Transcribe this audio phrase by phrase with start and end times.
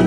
[0.00, 0.06] Hey,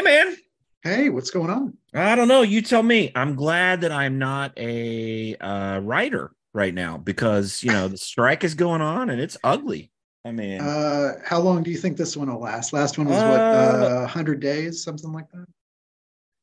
[0.00, 0.36] man.
[0.82, 1.76] Hey, what's going on?
[1.92, 2.40] I don't know.
[2.40, 3.12] You tell me.
[3.14, 8.42] I'm glad that I'm not a uh, writer right now because, you know, the strike
[8.42, 9.90] is going on and it's ugly.
[10.24, 12.72] I mean, Uh, how long do you think this one will last?
[12.72, 15.46] Last one was what, Uh, uh, 100 days, something like that?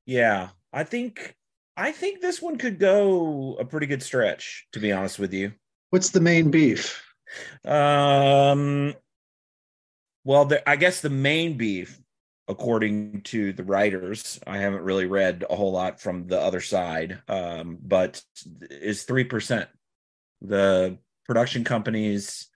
[0.05, 1.35] yeah, I think
[1.77, 5.53] I think this one could go a pretty good stretch, to be honest with you.
[5.91, 7.01] What's the main beef?
[7.63, 8.93] Um,
[10.25, 11.97] well, the, I guess the main beef,
[12.49, 17.21] according to the writers, I haven't really read a whole lot from the other side,
[17.29, 18.21] um, but
[18.69, 19.69] is three percent.
[20.41, 22.48] The production companies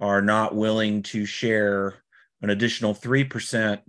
[0.00, 1.94] are not willing to share
[2.42, 3.80] an additional three percent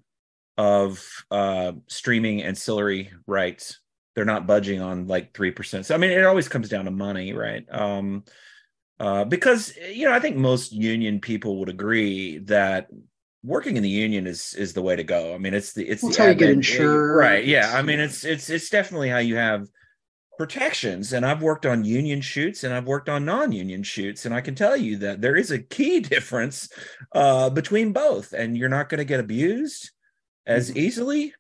[0.58, 3.80] of uh, streaming ancillary rights.
[4.16, 5.86] They're not budging on like three percent.
[5.86, 7.66] So I mean, it always comes down to money, right?
[7.72, 8.24] Um,
[9.00, 12.88] uh, because you know I think most union people would agree that
[13.44, 15.36] working in the union is is the way to go.
[15.36, 17.16] I mean, it's the it's the how you get insured.
[17.16, 17.46] right?
[17.46, 19.68] Yeah, I mean, it's it's it's definitely how you have
[20.38, 21.14] protections.
[21.14, 24.56] And I've worked on union shoots and I've worked on non-union shoots, and I can
[24.56, 26.70] tell you that there is a key difference
[27.14, 29.92] uh, between both, and you're not going to get abused
[30.46, 30.78] as Mhm.
[30.78, 31.34] easily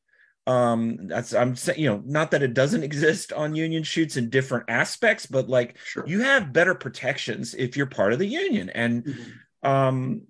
[0.47, 4.29] um that's i'm saying you know not that it doesn't exist on union shoots in
[4.29, 6.05] different aspects but like Sure.
[6.07, 9.33] you have better protections if you're part of the union and Mhm.
[9.63, 10.21] um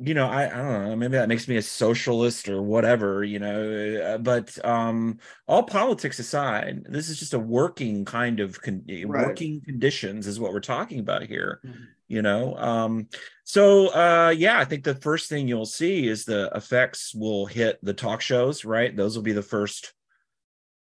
[0.00, 3.38] you know I, I don't know maybe that makes me a socialist or whatever you
[3.38, 8.84] know uh, but um all politics aside this is just a working kind of con-
[8.88, 9.26] Right.
[9.28, 11.86] working conditions is what we're talking about here Mhm.
[12.08, 13.08] you know um
[13.44, 17.78] so uh yeah i think the first thing you'll see is the effects will hit
[17.82, 19.94] the talk shows right those will be the first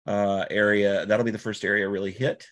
[0.08, 2.48] uh area that'll be the first area really hit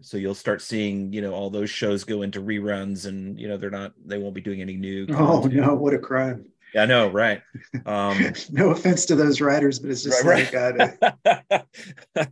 [0.00, 3.56] so you'll start seeing you know all those shows go into reruns and you know
[3.56, 6.46] they're not they won't be doing any new Oh, no, what a crime.
[6.74, 7.42] yeah i know right.
[7.86, 8.18] Um
[8.50, 12.26] no offense to those writers, but it's just Right, like, uh,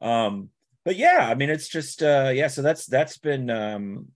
[0.00, 0.50] um
[0.84, 4.08] but yeah i mean it's just uh yeah so that's that's been um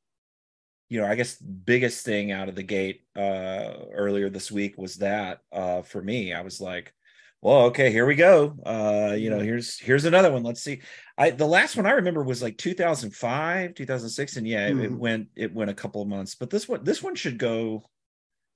[0.88, 4.96] you know i guess biggest thing out of the gate uh earlier this week was
[4.96, 6.92] that uh for me i was like
[7.40, 8.56] well okay here we go.
[8.64, 10.42] Uh you know here's here's another one.
[10.42, 10.82] Let's see.
[11.16, 14.98] I the last one i remember was like 2005 2006 and yeah it, it Mhm.
[14.98, 16.34] went it went a couple of months.
[16.34, 17.88] But this one this one should go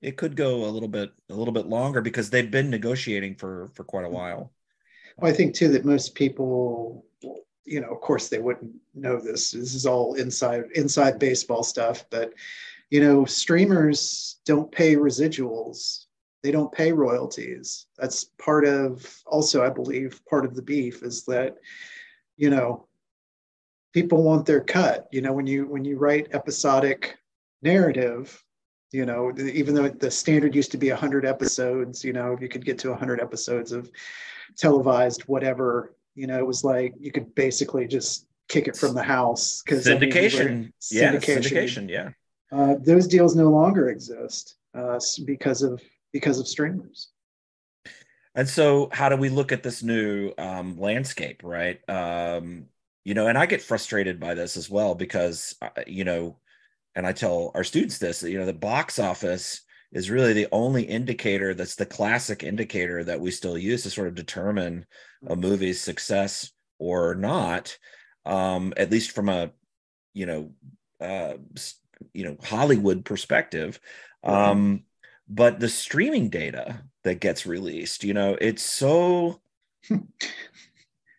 [0.01, 3.69] it could go a little bit a little bit longer because they've been negotiating for
[3.73, 4.51] for quite a while.
[5.17, 7.05] Well, I think too that most people,
[7.65, 9.51] you know, of course they wouldn't know this.
[9.51, 12.33] This is all inside inside baseball stuff, but
[12.89, 16.02] you know, streamers don't pay residuals.
[16.43, 17.87] They don't pay royalties.
[17.97, 21.55] That's part of also, I believe, part of the beef is that,
[22.37, 22.87] you know,
[23.93, 25.07] people want their cut.
[25.11, 27.17] You know, when you when you write episodic
[27.61, 28.43] narrative,
[28.91, 32.65] you know, even though the standard used to be 100 episodes, you know, you could
[32.65, 33.89] get to 100 episodes of
[34.57, 39.03] televised whatever you know it was like you could basically just kick it from the
[39.03, 42.09] house because syndication yeah syndication yeah
[42.51, 45.81] uh, those deals no longer exist uh, because of
[46.13, 47.09] because of streamers.
[48.35, 51.79] And so how do we look at this new um, landscape right?
[51.89, 52.67] Um,
[53.05, 56.37] you know and i get frustrated by this as well because uh, you know
[56.95, 59.59] and i tell our students this you know the box office
[59.93, 64.07] is really the only indicator that's the classic indicator that we still use to sort
[64.07, 64.85] of determine
[65.27, 67.77] a movie's success or not.
[68.25, 69.51] Um, at least from a
[70.13, 70.51] you know
[70.99, 71.35] uh,
[72.13, 73.79] you know hollywood perspective.
[74.23, 74.83] Um,
[75.33, 79.41] but the streaming data that gets released you know it's so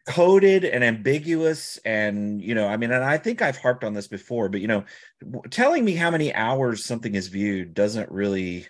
[0.06, 4.06] coded and ambiguous and you know i mean and i think i've harped on this
[4.06, 4.84] before but you know
[5.22, 8.66] w- telling me how many hours something is viewed doesn't really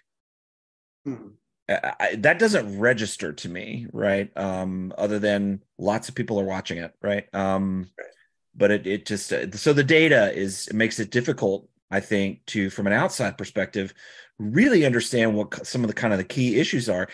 [1.05, 1.29] Hmm.
[1.69, 6.45] I, I- that doesn't register to me right um other than lots of people are
[6.45, 8.09] watching it right um Right.
[8.55, 12.45] but it, it just uh, so the data is it makes it difficult i think
[12.47, 13.93] to from an outside perspective
[14.39, 17.09] really understand what some of the kind of the key issues are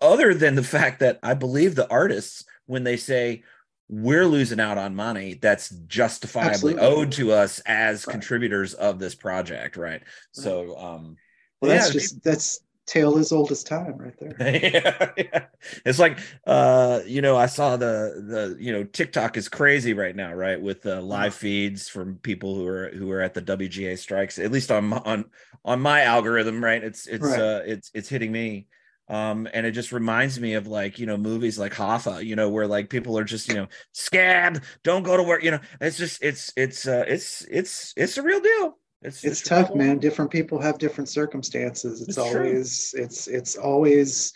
[0.00, 3.42] other than the fact that i believe the artists when they say
[3.88, 6.80] we're losing out on money that's justifiably Absolutely.
[6.80, 8.12] owed to us as Right.
[8.12, 11.16] contributors of this project right so um
[11.60, 15.46] well that's yeah, just that's tale as old as time right there yeah, yeah.
[15.84, 18.22] It's like uh you know I saw the
[18.56, 22.54] the you know TikTok is crazy right now right with uh, live feeds from people
[22.56, 25.26] who are who are at the WGA strikes at least on on
[25.64, 27.38] on my algorithm right it's it's Right.
[27.38, 28.66] uh it's it's hitting me
[29.08, 32.48] Um, and it just reminds me of like you know movies like Hoffa, you know,
[32.48, 35.60] where like people are just you know scab, don't go to work, you know.
[35.80, 38.78] It's just it's it's uh, it's it's it's a real deal.
[39.02, 39.98] It's it's tough, man.
[39.98, 42.00] Different people have different circumstances.
[42.00, 43.04] It's, it's always true.
[43.04, 44.32] it's it's always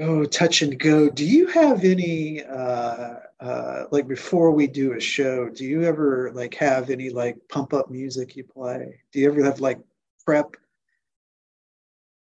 [0.00, 1.08] oh touch and go.
[1.08, 5.48] Do you have any uh uh like before we do a show?
[5.48, 9.00] Do you ever like have any like pump up music you play?
[9.12, 9.80] Do you ever have like
[10.26, 10.56] prep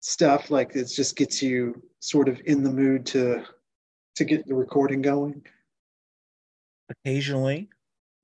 [0.01, 3.45] stuff like it just gets you sort of in the mood to
[4.15, 5.41] to get the recording going?
[6.89, 7.69] Occasionally,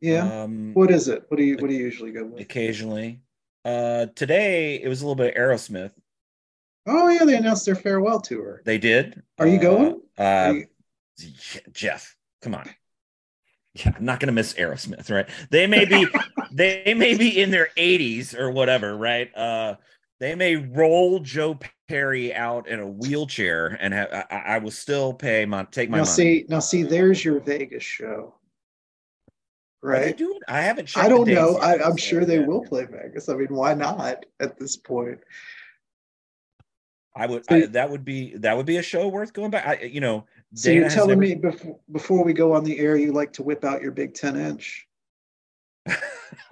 [0.02, 0.44] yeah.
[0.44, 1.26] Um, what is it?
[1.28, 2.42] What do you What do you usually go with?
[2.42, 3.22] Occasionally.
[3.66, 5.92] Uh, today it was a little bit Aerosmith.
[6.86, 8.62] Oh yeah, they announced their farewell tour.
[8.64, 9.22] They did.
[9.38, 10.02] Are you going?
[10.18, 10.66] Uh, uh you...
[11.74, 12.70] Jeff, come on.
[13.74, 15.28] Yeah, I'm not gonna miss Aerosmith, right?
[15.50, 16.08] They may be,
[16.52, 19.36] they may be in their 80s or whatever, right?
[19.36, 19.76] Uh,
[20.20, 25.46] they may roll Joe Perry out in a wheelchair, and I, I, will still pay
[25.46, 26.14] my take my now money.
[26.14, 28.34] see now see there's your Vegas show
[29.82, 30.18] right?
[30.18, 30.96] Doing, I haven't.
[30.98, 31.58] I don't know.
[31.58, 33.30] I, am sure they will play Vegas.
[33.30, 35.20] I mean, why not at this point?
[37.16, 37.46] I would.
[37.50, 39.68] So, I, that would be that would be a show worth going back.
[39.68, 40.26] I, you know.
[40.54, 41.22] So you're telling never...
[41.22, 44.14] me before before we go on the air, you like to whip out your big
[44.14, 44.88] ten inch?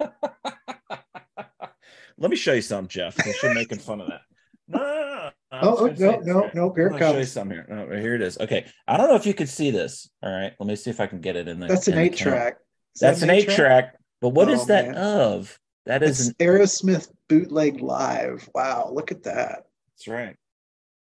[2.18, 3.16] Let me show you something, Jeff.
[3.42, 4.22] You're making fun of that.
[4.68, 5.30] No, no, no.
[5.52, 6.72] Oh, oh no, no, oh, no.
[6.74, 7.00] Here it comes.
[7.00, 7.66] Show you some here.
[7.68, 8.38] No, here it is.
[8.38, 8.66] Okay.
[8.88, 10.10] I don't know if you can see this.
[10.22, 10.52] All right.
[10.58, 11.68] Let me see if I can get it in there.
[11.68, 12.56] That's an eight track.
[13.00, 13.96] That's an eight track.
[14.20, 14.96] But what oh, is that man.
[14.96, 15.58] of?
[15.84, 18.48] That is an Aerosmith bootleg live.
[18.54, 19.66] Wow, look at that.
[19.92, 20.36] That's right.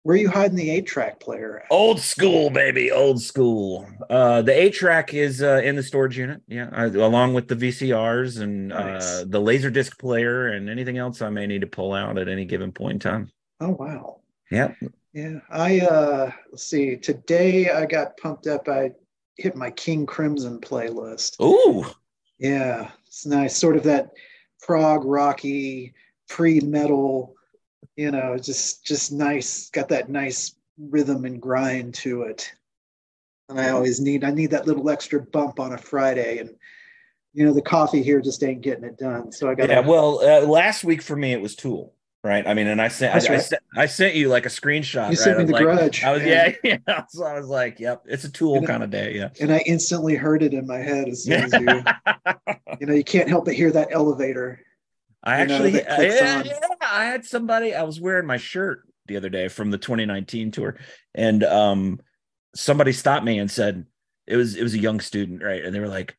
[0.03, 1.59] Where are you hiding the eight track player?
[1.59, 1.67] At?
[1.69, 3.85] Old school, baby, old school.
[4.09, 7.55] Uh, the eight track is uh, in the storage unit, yeah, uh, along with the
[7.55, 11.93] VCRs and uh, the laser disc player and anything else I may need to pull
[11.93, 13.31] out at any given point in time.
[13.59, 14.21] Oh wow.
[14.49, 14.73] Yeah.
[15.13, 15.39] Yeah.
[15.49, 16.95] I uh let's see.
[16.95, 18.69] Today I got pumped up.
[18.69, 18.91] I
[19.39, 21.39] hit my King Crimson playlist.
[21.41, 21.85] Ooh.
[22.37, 23.55] Yeah, it's nice.
[23.57, 24.11] Sort of that
[24.61, 25.93] prog rocky,
[26.27, 27.35] pre-metal,
[27.95, 29.69] you know, just just nice.
[29.69, 32.51] Got that nice rhythm and grind to it.
[33.49, 36.51] And I always need I need that little extra bump on a Friday and
[37.33, 39.31] you know the coffee here just ain't getting it done.
[39.31, 41.93] So I got Yeah, well, uh, last week for me it was Tool
[42.23, 42.45] right?
[42.45, 43.31] I mean, and I sent I, right.
[43.31, 45.03] I, sent I sent you like a screenshot.
[45.03, 45.17] You right?
[45.17, 46.03] sent me the like, grudge.
[46.03, 47.03] I was yeah, yeah.
[47.09, 49.29] So I was like, yep, it's a tool kind of day, yeah.
[49.39, 51.59] And I instantly heard it in my head as soon as you,
[52.79, 54.61] you know, you can't help but hear that elevator.
[55.23, 57.75] I actually, know, I, yeah, yeah, I had somebody.
[57.75, 60.77] I was wearing my shirt the other day from the 2019 tour,
[61.13, 61.99] and um,
[62.55, 63.85] somebody stopped me and said
[64.27, 65.63] it was it was a young student, right?
[65.63, 66.15] And they were like,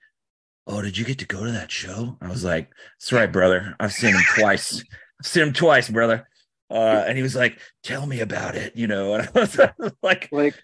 [0.67, 3.75] "Oh, did you get to go to that show?" I was like, "That's right, brother.
[3.81, 4.85] I've seen him twice."
[5.23, 6.27] seen him twice, brother.
[6.71, 9.15] Uh, and he was like, "Tell me about it," you know.
[9.15, 9.41] And I
[9.79, 10.55] was like, "Like,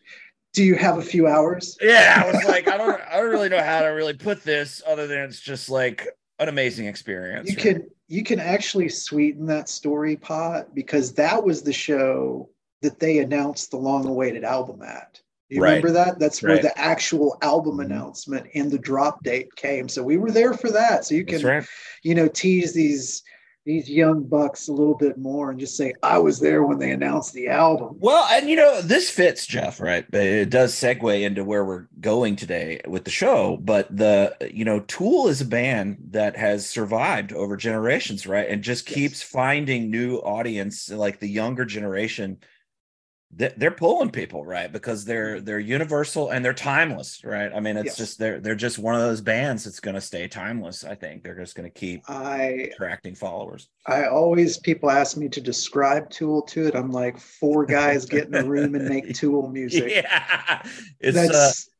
[0.52, 3.48] do you have a few hours?" Yeah, I was like, "I don't, I don't really
[3.48, 6.06] know how to really put this, other than it's just like
[6.38, 7.62] an amazing experience." You right?
[7.62, 12.48] can, you can actually sweeten that story pot because that was the show
[12.82, 15.20] that they announced the long-awaited album at.
[15.48, 15.70] You right.
[15.70, 16.18] remember that?
[16.18, 16.62] That's where right.
[16.62, 17.92] the actual album mm-hmm.
[17.92, 19.88] announcement and the drop date came.
[19.88, 21.04] So we were there for that.
[21.04, 21.64] So you can,
[22.02, 23.22] you know, tease these
[23.66, 26.92] these young bucks a little bit more and just say I was there when they
[26.92, 27.96] announced the album.
[27.98, 30.08] Well, and you know this fits Jeff, right?
[30.08, 33.58] But it does segue into where we're going today with the show.
[33.60, 38.48] But the you know Tool is a band that has survived over generations, right?
[38.48, 39.22] And just keeps yes.
[39.22, 42.38] finding new audience, like the younger generation
[43.36, 44.72] they're pulling people right?
[44.72, 47.52] Because they're they're universal and they're timeless right?
[47.54, 47.96] I mean it's yes.
[47.96, 51.22] just they're they're just one of those bands that's going to stay timeless i think.
[51.22, 53.68] They're just going to keep I, attracting followers.
[53.86, 58.28] I always people ask me to describe tool to it i'm like four guys get
[58.28, 59.90] in a room and make tool music.
[59.90, 60.62] Yeah.
[61.00, 61.70] It's uh, that's uh,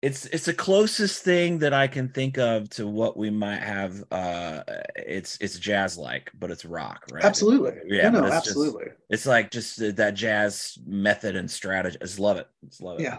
[0.00, 4.04] it's it's the closest thing that I can think of to what we might have.
[4.12, 4.62] Uh,
[4.94, 7.24] it's it's jazz like, but it's rock, right?
[7.24, 7.72] Absolutely.
[7.86, 8.84] Yeah, no, no absolutely.
[8.84, 11.98] Just, it's like just that jazz method and strategy.
[12.00, 12.46] I just love it.
[12.68, 13.02] Just love it.
[13.02, 13.18] Yeah.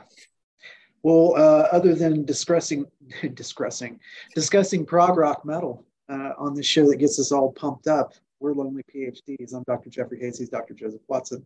[1.03, 2.85] Well, uh, other than discussing
[3.33, 3.99] discussing
[4.33, 8.53] discussing prog rock metal uh, on this show that gets us all pumped up, we're
[8.53, 9.53] lonely PhDs.
[9.53, 9.89] I'm Dr.
[9.89, 10.39] Jeffrey Hayes.
[10.39, 10.75] He's Dr.
[10.75, 11.45] Joseph Watson.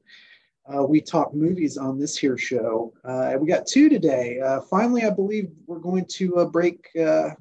[0.66, 2.94] Uh, we talk movies on this here show.
[3.04, 4.40] Uh, we got two today.
[4.40, 7.32] Uh, finally, I believe we're going to uh, break uh,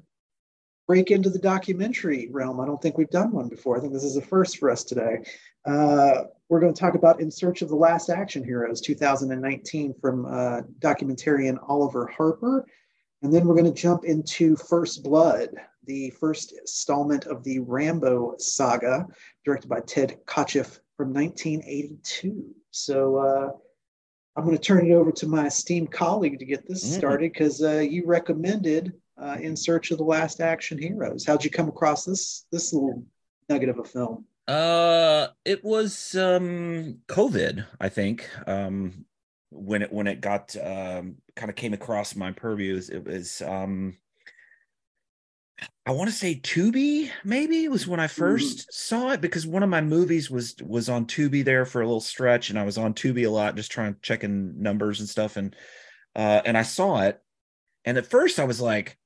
[0.87, 2.59] break into the documentary realm.
[2.59, 3.77] I don't think we've done one before.
[3.77, 5.23] I think this is a first for us today.
[5.65, 10.25] Uh, we're going to talk about In Search of the Last Action Heroes, 2019, from
[10.79, 12.65] documentarian Oliver Harper.
[13.21, 15.51] And then we're going to jump into First Blood,
[15.85, 19.07] the first installment of the Rambo saga,
[19.45, 22.53] directed by Ted Kotcheff from 1982.
[22.73, 23.49] So uh,
[24.35, 26.97] I'm going to turn it over to my esteemed colleague to get this mm.
[26.97, 31.23] started because uh, you recommended uh, In Search of the Last Action Heroes.
[31.23, 33.05] How'd you come across this this little
[33.47, 34.25] nugget of a film?
[34.47, 38.27] Uh, it was um COVID, I think.
[38.47, 39.05] Um,
[39.51, 43.97] when it when it got um kind of came across my purviews, it was um
[45.85, 48.69] I want to say Tubi maybe was when I 1st mm-hmm.
[48.71, 51.99] saw it because one of my movies was was on Tubi there for a little
[51.99, 55.55] stretch and I was on Tubi a lot just trying checking numbers and stuff and
[56.15, 57.21] uh and I saw it
[57.85, 58.97] and at first I was like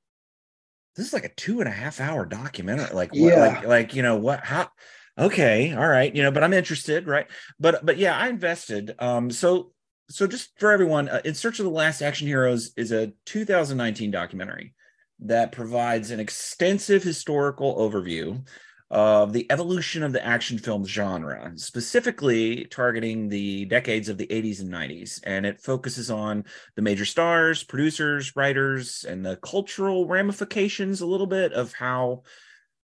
[0.95, 3.39] this is like a two and a half hour documentary like what, yeah.
[3.39, 4.69] like like you know what how
[5.17, 7.27] okay all right you know but I'm interested right
[7.59, 9.71] but but yeah I invested um so
[10.09, 14.11] so just for everyone uh, in search of the last action heroes is a 2019
[14.11, 14.73] documentary
[15.19, 18.45] that provides an extensive historical overview
[18.89, 24.61] of the evolution of the action film genre, specifically targeting the decades of the 80s
[24.61, 25.19] and 90s.
[25.25, 26.45] And it focuses on
[26.75, 32.23] the major stars, producers, writers, and the cultural ramifications a little bit of how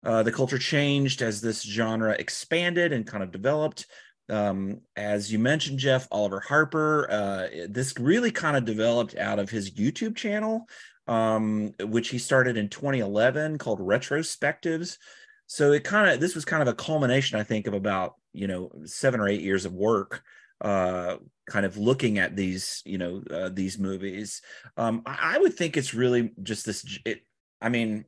[0.05, 3.87] uh, the culture changed as this genre expanded and kind of developed.
[4.29, 9.51] Um, as you mentioned, Jeff, Oliver Harper, uh, this really kind of developed out of
[9.51, 10.67] his YouTube channel
[11.07, 14.99] um, which he started in 2011 called Retrospectives.
[15.47, 18.47] So it kind of this was kind of a culmination, I think, of about you
[18.47, 20.23] know seven or eight years of work,
[20.61, 21.17] uh,
[21.47, 24.41] kind of looking at these you know uh, these movies.
[24.77, 26.99] Um, I, I would think it's really just this.
[27.05, 27.23] It,
[27.61, 28.05] I mean,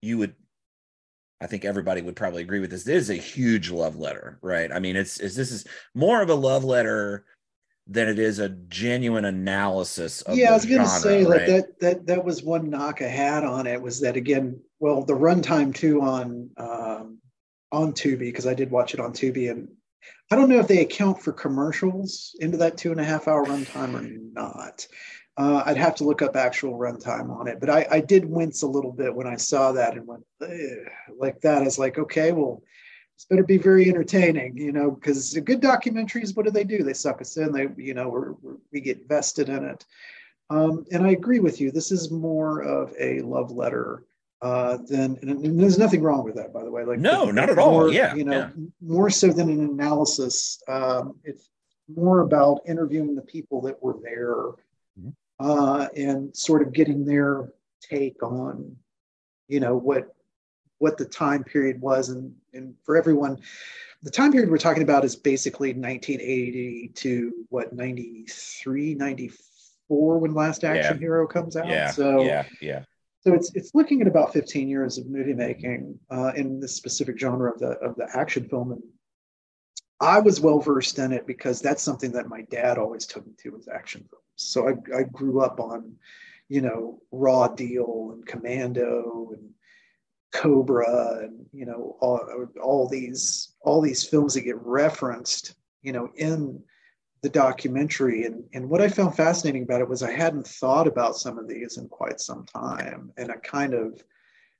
[0.00, 0.34] you would
[1.40, 2.84] I think everybody would probably agree with this.
[2.84, 4.70] This is a huge love letter, right?
[4.70, 7.24] I mean, it's, it's this is more of a love letter
[7.90, 11.28] than it is a genuine analysis of yeah i was going to say right?
[11.28, 15.02] like that that that was one knock i had on it was that again well
[15.02, 17.18] the runtime too on um
[17.72, 19.68] on tubi because i did watch it on tubi and
[20.30, 23.44] i don't know if they account for commercials into that two and a half hour
[23.44, 24.86] runtime or not
[25.36, 28.60] uh, I'd have to look up actual runtime on it, but I, I did wince
[28.60, 30.24] a little bit when I saw that and went
[31.16, 31.62] like that.
[31.62, 32.62] I like, okay, well,
[33.20, 36.82] this better be very entertaining, you know, because good documentaries, what do they do?
[36.82, 37.52] They suck us in.
[37.52, 39.84] They, you know, we're, we're, we get vested in it.
[40.48, 41.70] Um, and I agree with you.
[41.70, 44.04] This is more of a love letter
[44.40, 46.82] uh, than, and, and, there's nothing wrong with that, by the way.
[46.84, 47.92] Like, no, not at more, all.
[47.92, 48.64] Yeah, you know, yeah.
[48.80, 50.62] more so than an analysis.
[50.66, 51.50] Um, it's
[51.94, 54.34] more about interviewing the people that were there
[54.98, 55.10] mm-hmm.
[55.40, 58.76] uh, and sort of getting their take on,
[59.46, 60.14] you know, what
[60.80, 62.08] what the time period was.
[62.08, 63.38] And, and for everyone,
[64.02, 70.64] the time period we're talking about is basically 1980 to what, 93, 94 when Last
[70.64, 71.00] Action yeah.
[71.00, 71.68] Hero comes out.
[71.68, 71.90] Yeah.
[71.90, 72.84] So, yeah, yeah.
[73.22, 77.18] So it's it's looking at about 15 years of movie making uh, in this specific
[77.18, 78.82] genre of the of the action film, and
[80.00, 83.34] I was well versed in it because that's something that my dad always took me
[83.42, 84.24] to was action films.
[84.36, 85.96] So I, I grew up on,
[86.48, 89.50] you know, Raw Deal and Commando and
[90.32, 92.20] Cobra and you know all,
[92.62, 96.62] all these all these films that get referenced you know in
[97.22, 98.24] the documentary.
[98.24, 101.48] And and what I found fascinating about it was I hadn't thought about some of
[101.48, 103.12] these in quite some time.
[103.16, 104.02] And I kind of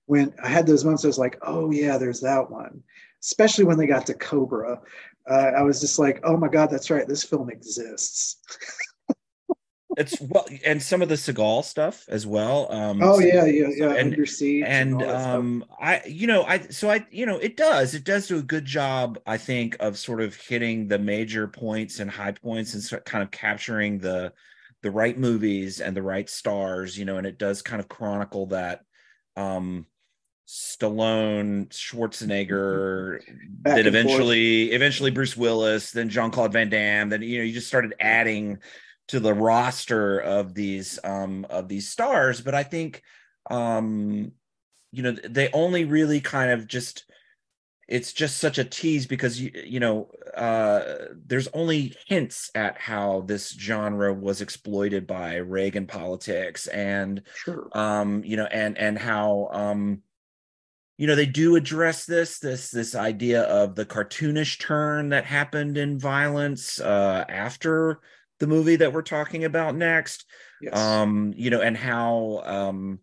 [0.07, 2.83] when I had those moments I was like oh yeah there's that one.
[3.23, 4.81] Especially when they got to Cobra.
[5.29, 8.39] Uh, I was just like oh my god that's right this film exists
[10.00, 12.73] it's well, and some of the Seagal stuff as well.
[12.73, 13.90] Um, oh yeah, yeah, yeah.
[13.90, 17.57] And, Under siege and, and um, I, you know, I so I, you know, it
[17.57, 21.47] does, it does do a good job, I think, of sort of hitting the major
[21.47, 24.33] points and high points and sort kind of capturing the
[24.83, 28.47] the right movies and the right stars, you know, and it does kind of chronicle
[28.47, 28.80] that.
[29.37, 29.87] Um,
[30.49, 34.75] Stallone, Schwarzenegger, Back then eventually, forth.
[34.75, 37.09] eventually Bruce Willis, then Jean Claude Van Damme.
[37.09, 38.59] Then you know you just started adding
[39.11, 43.02] to the roster of these um of these stars but i think
[43.50, 44.31] um
[44.93, 47.05] you know they only really kind of just
[47.88, 50.83] it's just such a tease because you you know uh
[51.26, 57.69] there's only hints at how this genre was exploited by Reagan politics and sure.
[57.73, 60.02] um you know and and how um
[60.99, 65.76] you know they do address this this this idea of the cartoonish turn that happened
[65.76, 67.99] in violence uh after
[68.41, 70.25] the movie that we're talking about next.
[70.61, 70.77] Yes.
[70.77, 72.99] Um, you know, and how um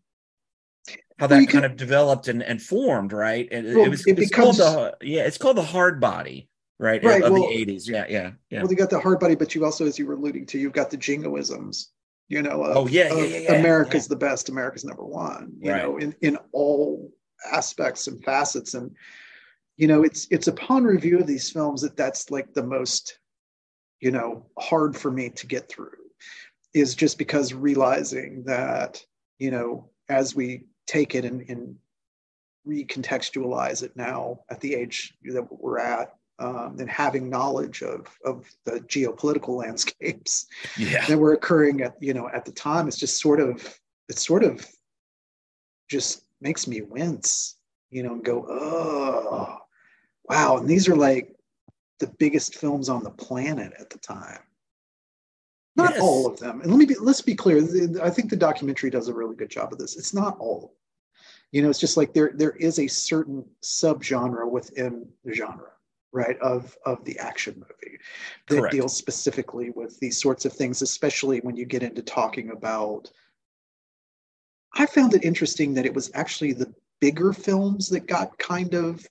[1.20, 3.48] how that kind of developed and, and formed, right?
[3.52, 7.04] And well, it was it becomes, called the yeah, it's called the hard body, right?
[7.04, 7.88] right of, well, the 80s.
[7.88, 8.62] Yeah, yeah, yeah.
[8.62, 10.74] Well, you got the hard body, but you also, as you were alluding to, you've
[10.74, 11.88] got the jingoisms,
[12.28, 14.10] you know, of, oh yeah, yeah, yeah, yeah America's yeah.
[14.10, 15.84] the best, America's number one, you right.
[15.84, 17.12] know, in, in all
[17.52, 18.76] aspects and facets.
[18.76, 18.92] And,
[19.76, 23.18] you know, it's it's upon review of these films that that's like the most
[24.00, 25.92] you know, hard for me to get through
[26.74, 29.04] is just because realizing that,
[29.40, 31.76] you know, as we take it and, and
[32.68, 38.46] recontextualize it now at the age that we're at, um, and having knowledge of of
[38.66, 40.46] the geopolitical landscapes
[40.78, 41.04] yeah.
[41.08, 44.44] that were occurring at you know at the time, it's just sort of it sort
[44.44, 44.66] of
[45.90, 47.56] just makes me wince,
[47.90, 49.58] you know, and go, oh,
[50.30, 50.58] wow.
[50.58, 51.36] And these are like
[52.00, 54.40] the biggest films on the planet at the time.
[55.76, 56.02] Not yes.
[56.02, 56.62] all of them.
[56.62, 57.58] And let me be, let's be clear.
[58.02, 59.96] I think the documentary does a really good job of this.
[59.96, 60.76] It's not all.
[61.52, 65.70] You know, it's just like there there is a certain subgenre within the genre,
[66.12, 66.38] right?
[66.40, 68.00] Of of the action movie
[68.48, 68.74] that Correct.
[68.74, 73.10] deals specifically with these sorts of things, especially when you get into talking about
[74.74, 79.06] I found it interesting that it was actually the bigger films that got kind of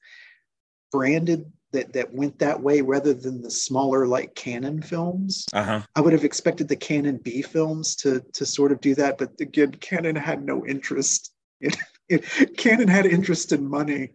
[0.92, 5.46] branded that that went that way rather than the smaller like Cannon films.
[5.52, 5.82] Uh-huh.
[5.94, 9.32] I would have expected the Cannon B films to to sort of do that, but
[9.40, 11.32] again, Cannon had no interest.
[11.60, 11.70] In,
[12.08, 14.10] it, Cannon had interest in money.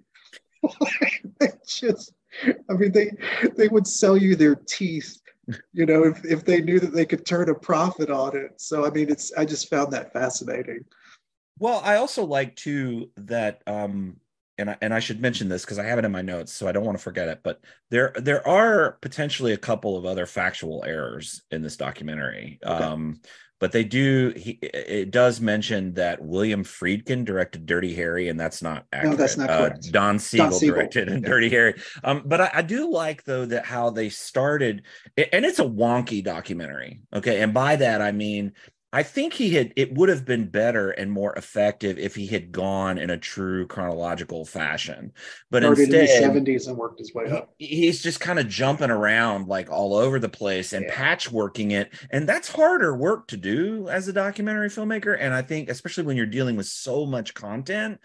[1.39, 2.13] They just,
[2.69, 3.11] I mean, they
[3.57, 5.19] they would sell you their teeth,
[5.73, 8.61] you know, if if they knew that they could turn a profit on it.
[8.61, 10.85] So I mean, it's I just found that fascinating.
[11.57, 14.17] Well, I also like too that um
[14.61, 16.67] and I, and I should mention this because I have it in my notes, so
[16.67, 17.41] I don't want to forget it.
[17.43, 22.59] But there there are potentially a couple of other factual errors in this documentary.
[22.63, 22.83] Okay.
[22.83, 23.19] Um,
[23.59, 28.63] but they do he it does mention that William Friedkin directed Dirty Harry, and that's
[28.63, 29.11] not accurate.
[29.11, 29.87] No, that's not correct.
[29.87, 31.19] Uh, Don, Siegel Don Siegel directed yeah.
[31.19, 31.75] Dirty Harry.
[32.03, 34.81] Um, but I, I, do like though that how they started,
[35.15, 37.01] and it's a wonky documentary.
[37.13, 38.53] Okay, and by that I mean
[38.93, 42.51] I think he had it would have been better and more effective if he had
[42.51, 45.13] gone in a true chronological fashion.
[45.49, 47.53] But Started instead, in the 70s and worked his way up.
[47.57, 50.93] He's just kind of jumping around like all over the place and yeah.
[50.93, 51.93] patchworking it.
[52.09, 55.17] And that's harder work to do as a documentary filmmaker.
[55.17, 57.99] And I think, especially when you're dealing with so much content.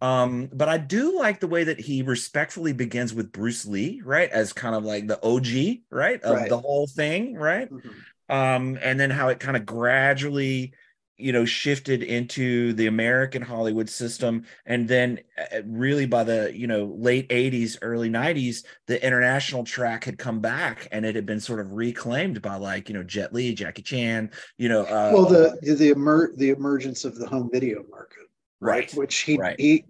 [0.00, 4.28] Um, but I do like the way that he respectfully begins with Bruce Lee, right?
[4.30, 6.20] As kind of like the OG, right?
[6.22, 6.48] Of right.
[6.48, 7.70] the whole thing, right?
[7.70, 7.90] Mm-hmm
[8.28, 10.72] um, and then how it kind of gradually
[11.16, 16.66] you know shifted into the american hollywood system and then uh, really by the you
[16.66, 21.38] know late 80s early 90s the international track had come back and it had been
[21.38, 25.26] sort of reclaimed by like you know jet li jackie chan you know uh, well
[25.26, 28.24] the the emer- the emergence of the home video market
[28.60, 28.94] right, right?
[28.94, 29.58] which he right.
[29.60, 29.84] he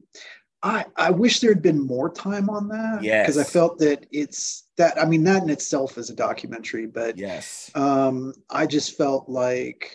[0.65, 3.03] I, I wish there had been more time on that.
[3.03, 3.23] Yeah.
[3.23, 7.19] Because I felt that it's that I mean that in itself is a documentary, but
[7.19, 7.71] yes.
[7.75, 9.95] Um, I just felt like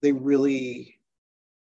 [0.00, 0.98] they really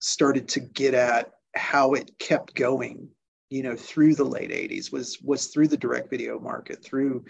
[0.00, 3.08] started to get at how it kept going,
[3.50, 7.26] you know, through the late 80s was was through the direct video market, through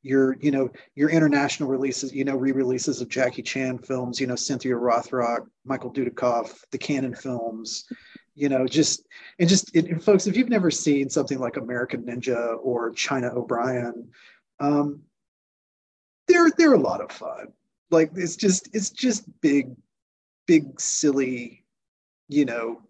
[0.00, 4.36] your, you know, your international releases, you know, re-releases of Jackie Chan films, you know,
[4.36, 7.84] Cynthia Rothrock, Michael Dudikoff, the Cannon films
[8.34, 9.06] you know just
[9.38, 14.08] and just it, folks if you've never seen something like american ninja or china o'brien
[14.60, 15.02] um
[16.28, 17.52] they're they're a lot of fun.
[17.90, 19.74] Like it's just it's just big
[20.46, 21.64] big silly
[22.28, 22.82] you know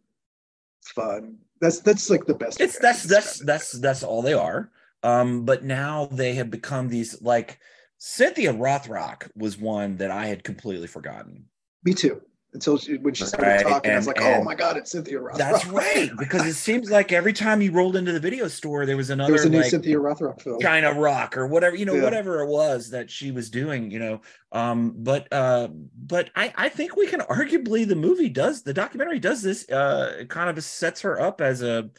[0.84, 1.38] fun.
[1.60, 4.70] That's that's like the best it's that's that's that's that's all they are.
[5.02, 7.58] Um but now they have become these like
[7.98, 11.44] cynthia rothrock was one that i had completely forgotten.
[11.84, 12.20] Me too
[12.54, 13.62] until she, when she started right.
[13.62, 16.54] talking, and, I was like, "Oh my god, it's Cynthia Rothrock." That's right, because it
[16.54, 19.44] seems like every time you rolled into the video store, there was another there was
[19.44, 22.02] a new like, Cynthia Rothrock film, China Rock or whatever you know, yeah.
[22.02, 24.20] whatever it was that she was doing, you know.
[24.52, 29.18] Um, but uh, but I I think we can arguably the movie does the documentary
[29.18, 31.90] does this uh kind of sets her up as a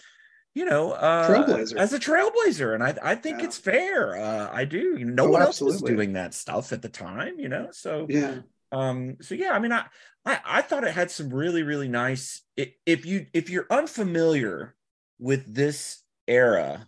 [0.55, 1.77] you know, uh, trailblazer.
[1.77, 3.45] as a trailblazer, and I I think yeah.
[3.45, 4.15] it's fair.
[4.15, 4.99] Uh, I do.
[4.99, 5.73] No oh, one absolutely.
[5.73, 7.69] else was doing that stuff at the time, you know.
[7.71, 8.41] So yeah,
[8.73, 9.85] um so yeah i mean I,
[10.25, 14.75] I i thought it had some really really nice if you if you're unfamiliar
[15.19, 16.87] with this era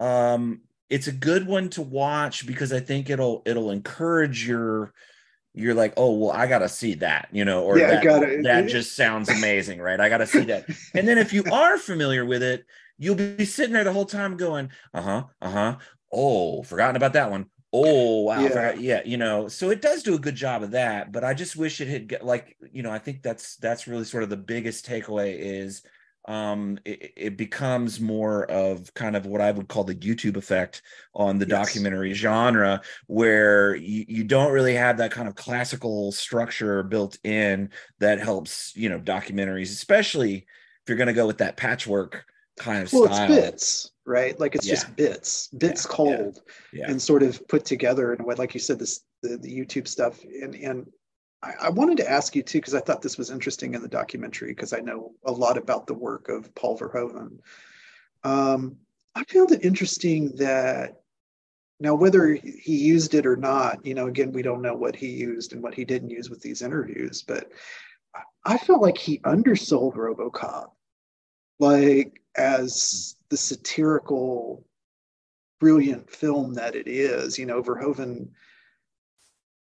[0.00, 4.92] um it's a good one to watch because i think it'll it'll encourage your
[5.54, 8.66] you're like oh well i gotta see that you know or yeah, that, gotta, that
[8.68, 10.00] just sounds amazing right?
[10.00, 10.66] I gotta see that.
[10.94, 12.64] And then if you are familiar with it
[12.98, 15.76] you'll be sitting there the whole time going uh-huh uh-huh.
[16.12, 18.72] Oh forgotten about that one oh wow yeah.
[18.74, 19.02] yeah.
[19.04, 21.80] you know so it does do a good job of that but i just wish
[21.80, 25.36] it had like you know i think that's that's really sort of the biggest takeaway
[25.36, 25.82] is
[26.26, 30.82] um it, it becomes more of kind of what i would call the youtube effect
[31.14, 31.66] on the yes.
[31.66, 37.68] documentary genre where you, you don't really have that kind of classical structure built in
[37.98, 42.24] that helps you know documentaries especially if you're going to go with that patchwork
[42.56, 43.32] kind of well, style.
[43.32, 44.38] it's bits right?
[44.38, 44.74] Like it's yeah.
[44.74, 45.96] just bits, bits yeah.
[45.96, 46.90] cold, yeah.
[46.90, 49.88] and sort of put together in a way, like you said, this the, the YouTube
[49.88, 50.86] stuff, and and
[51.42, 53.88] I, I wanted to ask you too because I thought this was interesting in the
[53.88, 57.38] documentary because I know a lot about the work of Paul Verhoeven.
[58.24, 58.76] Um,
[59.14, 61.00] I found it interesting that
[61.80, 65.08] now whether he used it or not, you know, again we don't know what he
[65.08, 67.50] used and what he didn't use with these interviews, but
[68.44, 70.70] I felt like he undersold RoboCop,
[71.58, 74.64] like as the satirical,
[75.58, 77.36] brilliant film that it is.
[77.36, 78.28] You know, Verhoeven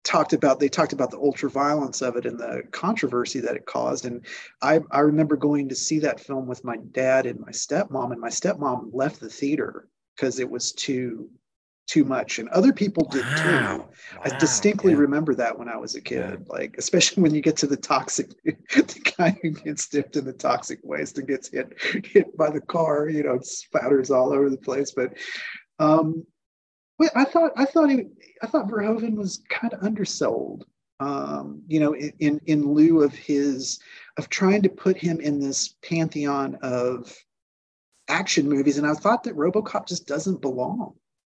[0.02, 3.64] talked about they talked about the ultra violence of it and the controversy that it
[3.64, 4.26] caused and
[4.60, 8.20] I, I remember going to see that film with my dad and my stepmom and
[8.20, 11.30] my stepmom left the theater because it was too
[11.86, 13.42] too much and other people did wow.
[13.42, 13.88] too wow.
[14.24, 14.98] i distinctly yeah.
[14.98, 16.44] remember that when i was a kid yeah.
[16.48, 20.32] like especially when you get to the toxic the guy who gets dipped in the
[20.32, 21.74] toxic waste and gets hit
[22.06, 25.12] hit by the car you know spatters all over the place but
[25.78, 26.24] um
[26.98, 28.04] but i thought i thought he
[28.42, 30.64] i thought verhoeven was kind of undersold
[31.00, 33.78] um you know in, in in lieu of his
[34.16, 37.14] of trying to put him in this pantheon of
[38.08, 40.94] action movies and i thought that robocop just doesn't belong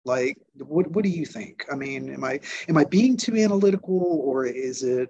[0.06, 1.66] like, what what do you think?
[1.70, 5.08] I mean, am I am I being too analytical, or is it?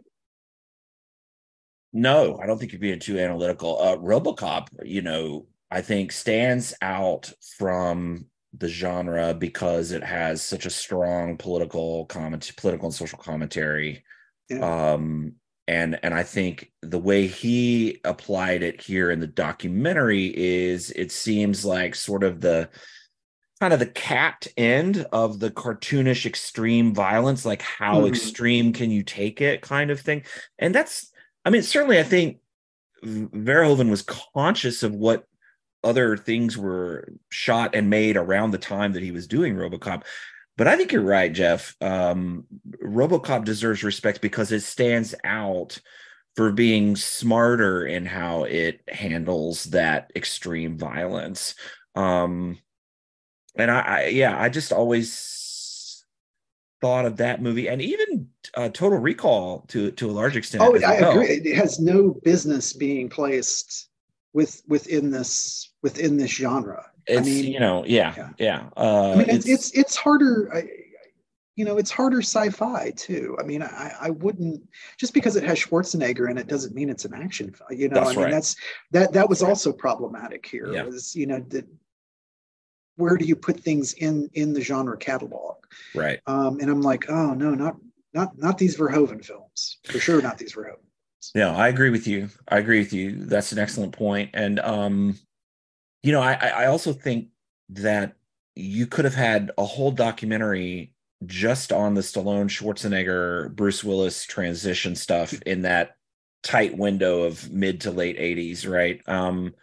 [1.92, 3.80] No, I don't think you're being too analytical.
[3.80, 8.26] Uh, RoboCop, you know, I think stands out from
[8.58, 14.04] the genre because it has such a strong political comment, political and social commentary.
[14.48, 14.92] Yeah.
[14.92, 15.34] Um,
[15.68, 21.10] and and I think the way he applied it here in the documentary is it
[21.10, 22.68] seems like sort of the
[23.60, 28.08] kind of the capped end of the cartoonish extreme violence like how mm-hmm.
[28.08, 30.22] extreme can you take it kind of thing.
[30.58, 31.10] And that's
[31.44, 32.38] i mean certainly i think
[33.04, 35.24] verhoeven was conscious of what
[35.84, 40.02] other things were shot and made around the time that he was doing robocop.
[40.56, 41.74] But i think you're right jeff.
[41.80, 42.44] Um,
[42.84, 45.80] robocop deserves respect because it stands out
[46.34, 51.54] for being smarter in how it handles that extreme violence.
[51.94, 52.58] Um,
[53.58, 56.04] and I, I, yeah i just always
[56.80, 60.76] thought of that movie and even uh, total recall to to a large extent oh
[60.76, 61.12] i well.
[61.12, 63.88] agree it has no business being placed
[64.32, 68.30] with within this within this genre it's, I mean, you know, yeah, yeah.
[68.38, 68.68] yeah.
[68.76, 70.50] Uh, I mean, it's, it's, it's harder.
[70.52, 70.68] I,
[71.54, 73.36] you know, it's harder sci-fi too.
[73.40, 74.62] I mean, I, I wouldn't
[74.98, 77.54] just because it has Schwarzenegger in it doesn't mean it's an action.
[77.70, 78.30] You know, that's I mean, right.
[78.30, 78.56] that's
[78.90, 79.48] that that was right.
[79.48, 80.70] also problematic here.
[80.70, 80.82] Yeah.
[80.82, 81.40] Was you know
[82.96, 85.56] where do you put things in in the genre catalog?
[85.94, 86.20] Right.
[86.26, 87.76] Um, and i'm like oh no not
[88.14, 89.78] not not these verhoeven films.
[89.84, 91.32] For sure not these verhoeven films.
[91.34, 92.28] no i agree with you.
[92.48, 93.24] I agree with you.
[93.24, 94.30] That's an excellent point.
[94.34, 95.18] And um
[96.02, 97.28] you know i i also think
[97.70, 98.14] that
[98.54, 104.94] you could have had a whole documentary just on the stallone schwarzenegger bruce willis transition
[104.94, 105.96] stuff in that
[106.42, 109.00] tight window of mid to late 80s right?
[109.08, 109.54] Um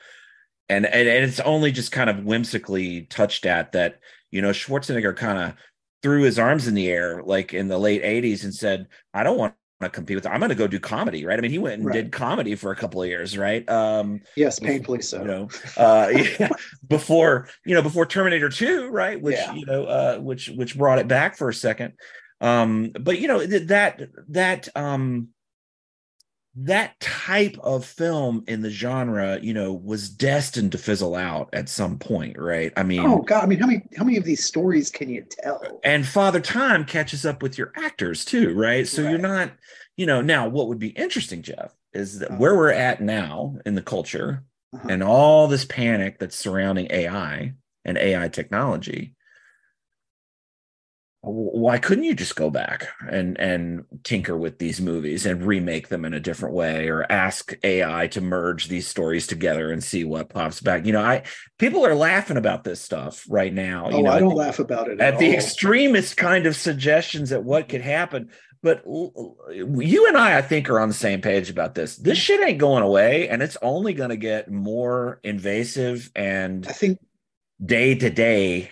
[0.74, 4.00] and, and and it's only just kind of whimsically touched at that
[4.32, 5.56] you know Schwarzenegger kind of
[6.02, 9.38] threw his arms in the air like in the late 80s and said I don't
[9.38, 11.38] want to compete with I'm going to go do comedy right?
[11.38, 11.94] I mean he went and right.
[11.94, 13.68] did comedy for a couple of years right?
[13.70, 15.20] Um yes painfully so.
[15.20, 16.10] you know uh
[16.40, 16.50] yeah,
[16.88, 19.22] before you know before Terminator 2 right?
[19.22, 19.54] Which yeah.
[19.54, 21.94] you know uh which which brought it back for a second.
[22.42, 25.30] Um but you know that that um
[26.56, 31.68] that type of film in the genre, you know, was destined to fizzle out at
[31.68, 32.72] some point, right?
[32.78, 35.26] I mean, oh god, I mean, how many how many of these stories can you
[35.28, 35.80] tell?
[35.84, 38.88] And Father Time catches up with your actors too, right?
[38.88, 39.10] So right.
[39.12, 39.52] you're not,
[39.98, 42.38] you know, now what would be interesting, Jeff, is that uh-huh.
[42.38, 44.44] where we're at now in the culture
[44.76, 44.88] uh-huh.
[44.90, 49.16] and all this panic that's surrounding AI and AI technology
[51.26, 56.04] why couldn't you just go back and and tinker with these movies and remake them
[56.04, 60.28] in a different way or ask AI to merge these stories together and see what
[60.28, 60.86] pops back?
[60.86, 61.24] You know, I
[61.60, 63.90] people are laughing about this stuff right now.
[63.90, 67.32] Oh, know, I don't the, laugh about it at, at the extremist kind of suggestions
[67.32, 68.30] at what could happen.
[68.62, 71.96] But you and I, I think, are on the same page about this.
[71.98, 76.72] This shit ain't going away, and it's only going to get more invasive and I
[76.72, 77.00] think
[77.64, 78.72] day to day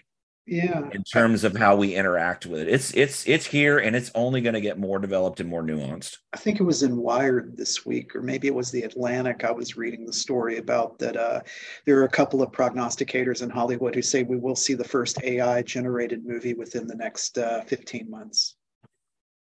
[0.52, 0.90] yeah.
[0.92, 2.68] in terms of how we interact with it.
[2.68, 6.18] It's it's it's here and it's only going to get more developed and more nuanced.
[6.34, 9.52] I think it was in wired this week or maybe it was the atlantic i
[9.52, 11.40] was reading the story about that uh,
[11.86, 15.22] there are a couple of prognosticators in hollywood who say we will see the first
[15.24, 18.56] ai generated movie within the next uh, 15 months.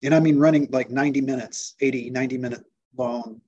[0.04, 2.63] And i mean running like 90 minutes 80 90 minute
[2.97, 3.41] long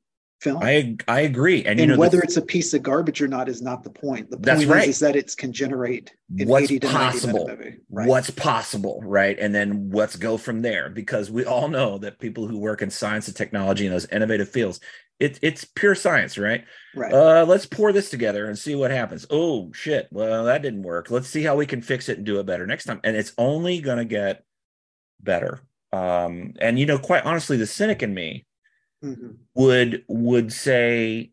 [0.44, 0.62] film.
[0.62, 3.28] I I agree, and, and you know whether the, it's a piece of garbage or
[3.28, 4.30] not is not the point.
[4.30, 4.84] The point right.
[4.84, 7.78] is, is that it can generate what's 80 to possible, movie.
[7.90, 8.08] Right.
[8.08, 12.48] what's possible, right, and then let's go from there because we all know that people
[12.48, 14.80] who work in science and technology in those innovative fields,
[15.20, 16.66] it, it's pure science, right?
[16.96, 17.14] right.
[17.14, 19.26] Uh, let's pour this together and see what happens.
[19.30, 20.08] Oh shit!
[20.12, 21.10] Well, that didn't work.
[21.10, 23.00] Let's see how we can fix it and do it better next time.
[23.04, 24.44] And it's only gonna get
[25.22, 25.62] better.
[25.94, 28.46] Um, and you know, quite honestly, the cynic in me
[29.04, 29.36] Mhm.
[29.56, 31.32] would would say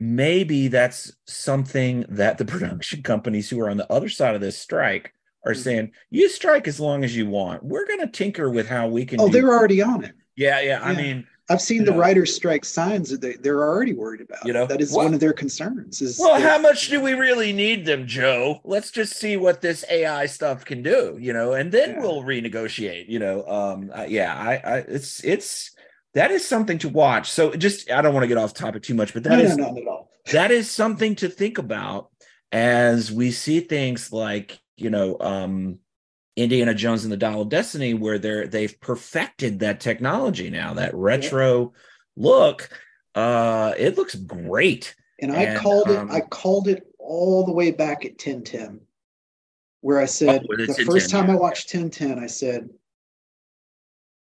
[0.00, 4.58] maybe that's something that the production companies who are on the other side of this
[4.58, 5.12] strike
[5.46, 5.62] are Mhm.
[5.62, 9.04] saying you strike as long as you want we're going to tinker with how we
[9.04, 10.14] can Oh, they're already on it.
[10.36, 11.98] yeah yeah i mean I've seen the know.
[11.98, 14.46] writers' strike signs that they, they're already worried about.
[14.46, 16.00] You know, that is one of their concerns.
[16.00, 19.84] Is well how much do we really need them joe let's just see what this
[19.90, 22.00] ai stuff can do you know and then Yeah.
[22.00, 25.72] we'll renegotiate you know um uh, yeah I, I it's it's
[26.14, 28.94] that is something to watch so just i don't want to get off topic too
[28.94, 30.10] much but that no, is no, not at all.
[30.32, 32.10] that is something to think about
[32.52, 35.78] as we see things like you know um
[36.36, 40.94] indiana jones and the dial of destiny where they're they've perfected that technology now that
[40.94, 41.72] retro
[42.16, 42.68] look
[43.14, 45.98] uh it looks great And I And, called it.
[45.98, 48.80] um, I called it all the way back at 1010,
[49.80, 51.38] where I said Oh, the first 1010, time I yeah.
[51.38, 52.68] watched 1010, I said,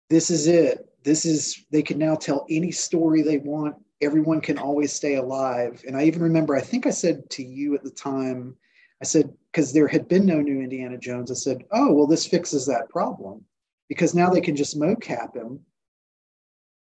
[0.08, 0.88] "This is it.
[1.08, 1.64] This is.
[1.70, 3.76] They can now tell any story they want.
[4.00, 6.54] Everyone can always stay alive." And I even remember.
[6.54, 8.56] I think I said to you at the time,
[9.02, 11.30] I said because there had been no new Indiana Jones.
[11.30, 13.44] I said, "Oh well, this fixes that problem
[13.88, 15.60] because now they can just mocap him."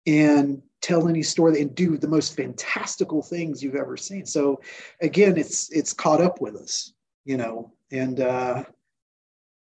[0.07, 4.27] and tell any story and do the most fantastical things you've ever seen.
[4.27, 4.61] So
[5.01, 6.93] again, it's it's caught up with us,
[7.25, 8.65] you know, and uh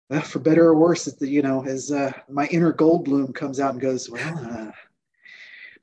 [0.10, 3.60] uh, for better or worse, it's the, you know, as uh, my inner Goldblum comes
[3.60, 4.72] out and goes, well, uh,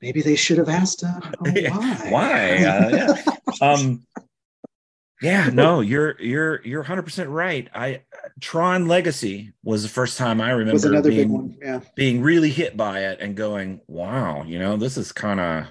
[0.01, 2.09] maybe they should have asked, uh, oh, why?
[2.09, 4.05] why uh, yeah um
[5.21, 8.01] yeah no you're you're you're 100% right i
[8.41, 11.57] tron legacy was the first time i remember was another being, big one.
[11.61, 11.79] Yeah.
[11.95, 15.65] being really hit by it and going wow you know this is kind of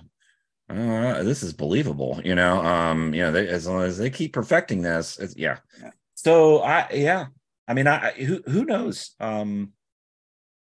[0.71, 4.33] uh, this is believable you know um you know they, as long as they keep
[4.33, 5.59] perfecting this it's, yeah.
[5.81, 5.91] Yeah.
[6.15, 7.27] so i yeah
[7.69, 9.73] i mean i who who knows um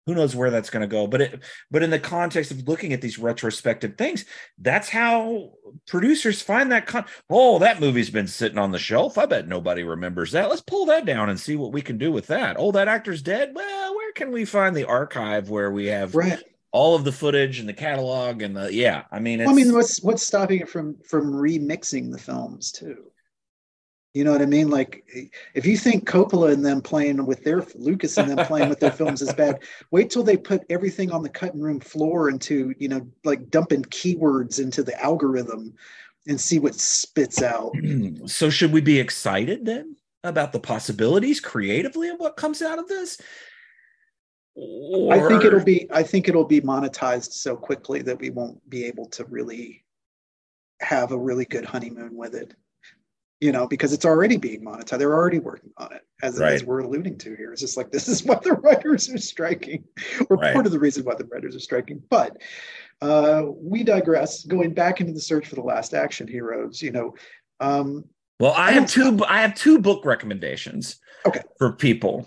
[0.07, 2.93] who knows where that's going to go but it but in the context of looking
[2.93, 4.25] at these retrospective things
[4.59, 5.51] that's how
[5.87, 9.83] producers find that con- oh that movie's been sitting on the shelf i bet nobody
[9.83, 12.71] remembers that let's pull that down and see what we can do with that oh
[12.71, 16.43] that actor's dead well where can we find the archive where we have Right.
[16.71, 19.63] all of the footage and the catalog and the yeah i mean it's, Well, I
[19.65, 23.11] mean, what's what's stopping it from from remixing the films too?
[24.15, 24.71] You know what I mean?
[24.71, 25.05] Like,
[25.55, 28.93] if you think Coppola and them playing with their Lucas and them playing with their
[29.01, 32.89] films is bad, wait till they put everything on the cutting room floor into you
[32.89, 35.75] know like dumping keywords into the algorithm
[36.27, 37.73] and see what spits out.
[38.27, 42.89] so should we be excited then about the possibilities creatively of what comes out of
[42.89, 43.21] this
[44.57, 48.85] I think it'll be I think it'll be monetized so quickly that we won't be
[48.85, 49.85] able to really
[50.81, 52.55] have a really good honeymoon with it.
[53.45, 54.97] You know, because it's already being monetized.
[55.01, 56.55] They're already working on it, as, Right.
[56.55, 57.53] as we're alluding to here.
[57.53, 59.85] It's just like this is why the writers are striking,
[60.31, 60.55] or Right.
[60.55, 62.03] part of the reason why the writers are striking.
[62.09, 62.39] But
[63.03, 64.45] uh, we digress.
[64.45, 67.17] Going back into the search for the last action heroes, you know,
[67.61, 68.07] um,
[68.41, 69.23] Well, I have two.
[69.29, 70.97] I have two book recommendations.
[71.27, 71.43] Okay.
[71.59, 72.27] For people,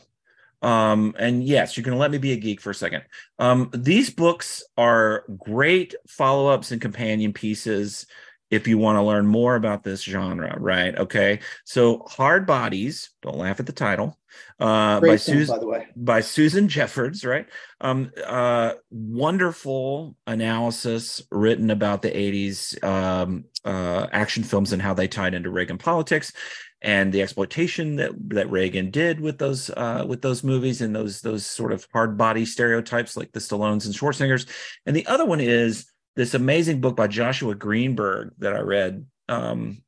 [0.62, 3.02] um, and yes, you're going to let me be a geek for a second.
[3.40, 8.06] Um, these books are great follow-ups and companion pieces
[8.50, 10.56] if you want to learn more about this genre.
[10.60, 10.98] Right?
[10.98, 11.40] Okay.
[11.66, 13.10] So, Hard Bodies.
[13.22, 14.18] Don't laugh at the title.
[14.60, 15.88] Uh, by Susan by the way.
[15.96, 17.48] by Susan Jeffords, right?
[17.82, 25.08] Um, uh, wonderful analysis written about the 80s um, uh, action films and how they
[25.08, 26.34] tied into Reagan politics
[26.82, 31.22] and the exploitation that that Reagan did with those uh, with those movies and those
[31.22, 34.48] those sort of hard body stereotypes like the Stallones and Schwarzeneggers.
[34.86, 39.82] And the other one is this amazing book by Joshua Greenberg that I read um,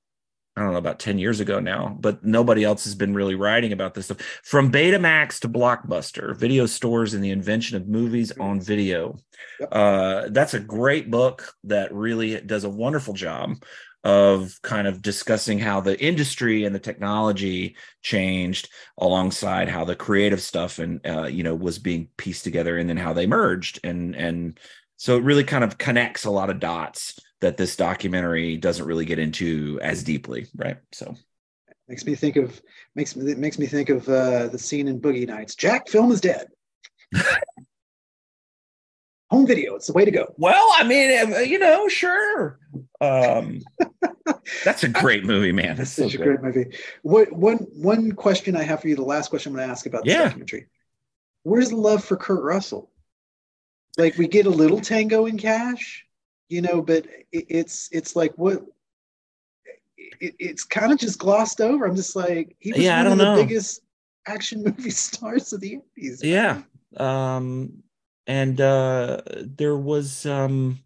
[0.60, 3.72] I don't know about 10 years ago now, but nobody else has been really writing
[3.72, 4.20] about this stuff.
[4.44, 9.18] From Betamax to Blockbuster, video stores and the invention of movies on video.
[9.62, 9.70] Yep.
[9.72, 13.56] Uh, that's a great book that really does a wonderful job
[14.04, 20.42] of kind of discussing how the industry and the technology changed alongside how the creative
[20.42, 24.16] stuff and uh, you know was being pieced together and then how they merged and
[24.16, 24.58] and
[25.00, 29.06] so it really kind of connects a lot of dots that this documentary doesn't really
[29.06, 30.78] get into as deeply, right?
[30.92, 31.16] So
[31.88, 32.62] Makes me think of
[32.94, 35.56] makes me it makes me think of uh, the scene in Boogie Nights.
[35.56, 36.46] Jack, film is dead.
[39.32, 39.76] home video.
[39.76, 40.34] It's the way to go.
[40.38, 42.60] Well, I mean, uh, you know, sure.
[43.02, 43.62] Um,
[44.66, 45.78] that's a great movie, man.
[45.78, 46.78] That's such so a great movie.
[47.02, 49.88] What one one question I have for you, the last question I'm going to ask
[49.88, 50.26] about this yeah.
[50.26, 50.68] documentary.
[51.44, 52.92] Where's the love for Kurt Russell?
[54.00, 56.06] Like we get a little Tango and Cash,
[56.48, 58.64] you know, but it, it's it's like what
[59.98, 61.86] it, it's kind of just glossed over.
[61.86, 63.36] I'm just like he was yeah, one of the know.
[63.36, 63.82] biggest
[64.26, 66.20] action movie stars of the 80s.
[66.24, 66.62] Yeah.
[66.96, 67.84] Um
[68.26, 70.80] and uh there was um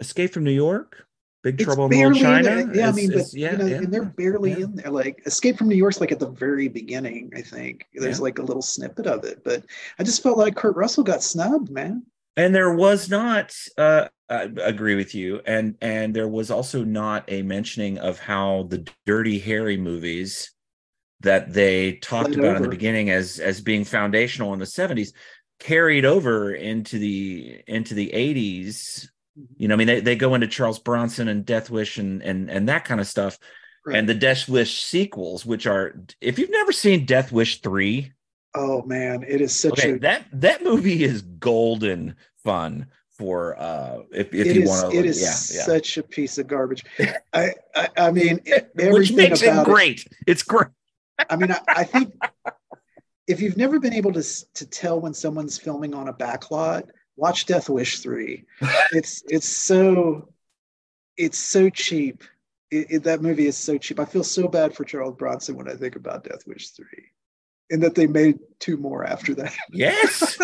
[0.00, 1.06] Escape from New York,
[1.42, 2.66] Big it's Trouble in Little China.
[2.74, 4.64] yeah, I mean, but yeah, you know, yeah, and they're barely yeah.
[4.64, 4.90] in there.
[4.90, 7.86] Like Escape from New York's like at the very beginning, I think.
[7.92, 8.22] There's yeah.
[8.22, 9.64] like a little snippet of it, but
[9.98, 12.04] I just felt like Kurt Russell got snubbed, man.
[12.36, 15.40] And there was not uh I agree with you.
[15.46, 20.50] And and there was also not a mentioning of how the Dirty Harry movies
[21.20, 22.56] that they talked Played about over.
[22.56, 25.12] in the beginning as as being foundational in the 70s
[25.58, 29.06] carried over into the into the 80s
[29.38, 29.44] mm-hmm.
[29.56, 32.50] you know i mean they, they go into charles bronson and death wish and and
[32.50, 33.38] and that kind of stuff
[33.86, 33.96] right.
[33.96, 38.12] and the death wish sequels which are if you've never seen death wish 3
[38.54, 43.98] oh man it is such okay, a that that movie is golden fun for uh
[44.12, 46.84] if, if you want to it is yeah, yeah, such a piece of garbage
[47.32, 48.40] i i, I mean
[48.74, 50.68] which makes it great it, it's great
[51.30, 52.14] I mean, I, I, think
[53.26, 54.22] if you've never been able to
[54.54, 58.44] to tell when someone's filming on a backlot, watch Death Wish three.
[58.92, 60.28] it's it's so
[61.16, 62.24] it's so cheap.
[62.70, 64.00] It, it, that movie is so cheap.
[64.00, 67.06] I feel so bad for Charles Bronson when I think about Death Wish three,
[67.70, 69.54] and that they made two more after that.
[69.72, 70.38] Yes,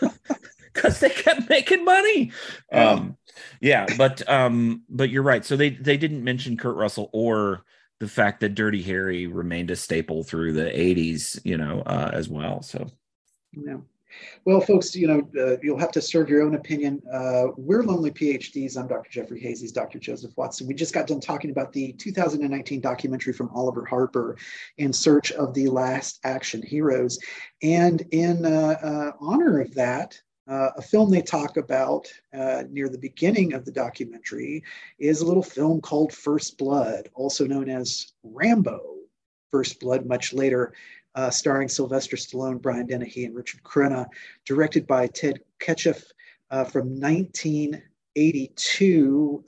[0.72, 2.32] because they kept making money.
[2.72, 3.16] Um,
[3.60, 5.44] yeah, but um, but you're right.
[5.44, 7.64] So they they didn't mention Kurt Russell or
[7.98, 12.28] the fact that Dirty Harry remained a staple through the 80s, you know, uh, as
[12.28, 12.62] well.
[12.62, 12.86] So,
[13.52, 13.78] yeah.
[14.44, 17.02] Well, folks, you know, uh, you'll have to serve your own opinion.
[17.12, 18.76] Uh, we're Lonely PhDs.
[18.76, 19.10] I'm Dr.
[19.10, 19.60] Jeffrey Hayes.
[19.60, 19.98] He's Dr.
[19.98, 20.66] Joseph Watson.
[20.66, 24.36] We just got done talking about the 2019 documentary from Oliver Harper,
[24.78, 27.18] In Search of the Last Action Heroes.
[27.62, 32.88] And in uh, uh honor of that, uh, a film they talk about uh, near
[32.88, 34.62] the beginning of the documentary
[34.98, 38.80] is a little film called First Blood, also known as Rambo
[39.50, 40.72] First Blood, much later,
[41.16, 44.06] uh, starring Sylvester Stallone, Brian Dennehy, and Richard Crenna,
[44.44, 46.04] directed by Ted Kotcheff
[46.50, 49.44] uh, from 1982.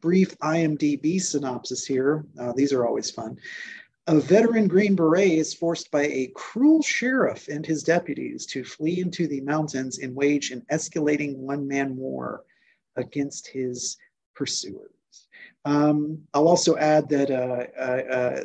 [0.00, 2.24] brief IMDb synopsis here.
[2.38, 3.36] Uh, these are always fun.
[4.08, 9.00] A veteran Green Beret is forced by a cruel sheriff and his deputies to flee
[9.00, 12.42] into the mountains and wage an escalating one man war
[12.96, 13.96] against his
[14.34, 14.90] pursuers.
[15.64, 18.40] Um, I'll also add that uh, uh, uh,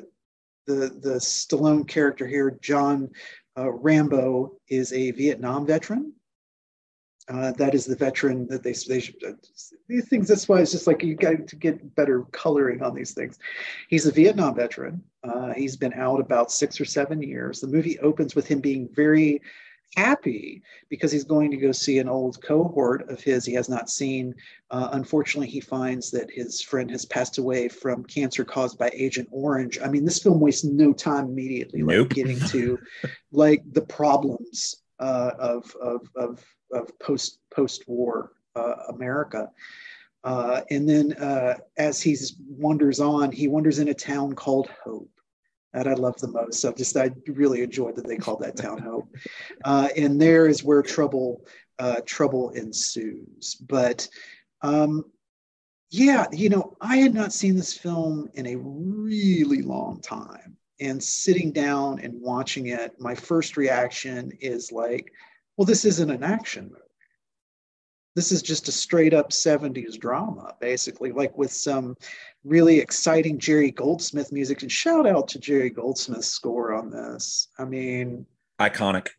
[0.68, 3.10] the, the Stallone character here, John
[3.58, 6.14] uh, Rambo, is a Vietnam veteran.
[7.30, 9.32] Uh, that is the veteran that they, they should, uh,
[9.90, 10.30] these things.
[10.30, 13.38] That's why it's just like you got to get better coloring on these things.
[13.90, 15.04] He's a Vietnam veteran.
[15.24, 17.60] Uh, he's been out about six or seven years.
[17.60, 19.42] The movie opens with him being very
[19.96, 23.90] happy because he's going to go see an old cohort of his he has not
[23.90, 24.36] seen.
[24.70, 29.28] Uh, unfortunately, he finds that his friend has passed away from cancer caused by Agent
[29.32, 29.80] Orange.
[29.84, 32.08] I mean, this film wastes no time immediately, nope.
[32.08, 32.78] like getting to
[33.32, 39.50] like the problems uh, of, of, of, of post post war uh, America.
[40.24, 42.18] Uh, and then uh, as he
[42.50, 45.10] wanders on, he wanders in a town called Hope.
[45.78, 46.60] That I love the most.
[46.60, 49.16] So just I really enjoyed that they called that town Hope.
[49.64, 51.46] Uh, and there is where trouble
[51.78, 53.54] uh, trouble ensues.
[53.54, 54.10] But
[54.64, 55.06] um,
[55.92, 60.58] yeah, you know, I had not seen this film in a really long time.
[60.80, 65.14] And sitting down and watching it, my first reaction is like,
[65.58, 66.87] well, this isn't an action movie
[68.18, 71.96] this is just a straight up 70s drama, basically, like with some
[72.44, 74.64] really exciting Jerry Goldsmith music.
[74.64, 77.50] And shout out to Jerry Goldsmith's score on this.
[77.60, 78.26] I mean,
[78.60, 79.10] iconic.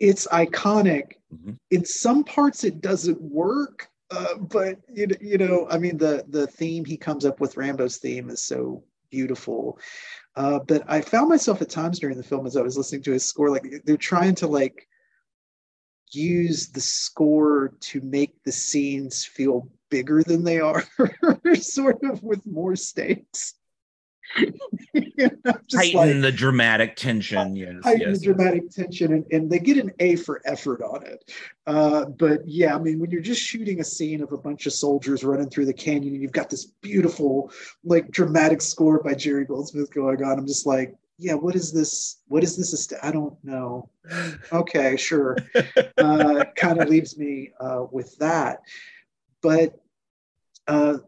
[0.00, 1.12] It's iconic.
[1.32, 1.52] Mm-hmm.
[1.70, 3.88] In some parts, it doesn't work.
[4.10, 7.56] Uh, but you know, you know, I mean, the the theme he comes up with,
[7.56, 9.78] Rambo's theme, is so beautiful.
[10.34, 13.12] Uh, but I found myself at times during the film as I was listening to
[13.12, 14.88] his score, like they're trying to like
[16.14, 20.84] use the score to make the scenes feel bigger than they are,
[21.54, 23.54] sort of with more stakes.
[24.94, 27.54] you know, heighten like, the dramatic tension.
[27.54, 31.04] Yes, heighten yes, the dramatic tension, and, and they get an A for effort on
[31.04, 31.30] it.
[31.66, 34.72] Uh, but yeah, I mean, when you're just shooting a scene of a bunch of
[34.72, 37.50] soldiers running through the canyon, and you've got this beautiful,
[37.84, 42.18] like, dramatic score by Jerry Goldsmith going on, I'm just like, yeah, what is this?
[42.26, 42.92] What is this?
[43.02, 43.88] I don't know.
[44.52, 45.36] Okay, sure.
[45.98, 48.60] uh, kind of leaves me uh, with that.
[49.40, 49.80] But
[50.66, 50.98] uh,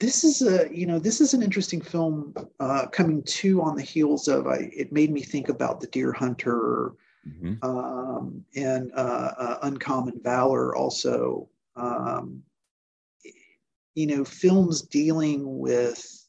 [0.00, 3.82] this is a you know this is an interesting film uh, coming too on the
[3.82, 6.92] heels of I, it made me think about the deer hunter
[7.26, 7.64] mm-hmm.
[7.64, 12.42] um, and uh, uh, uncommon valor also um,
[13.94, 16.26] you know films dealing with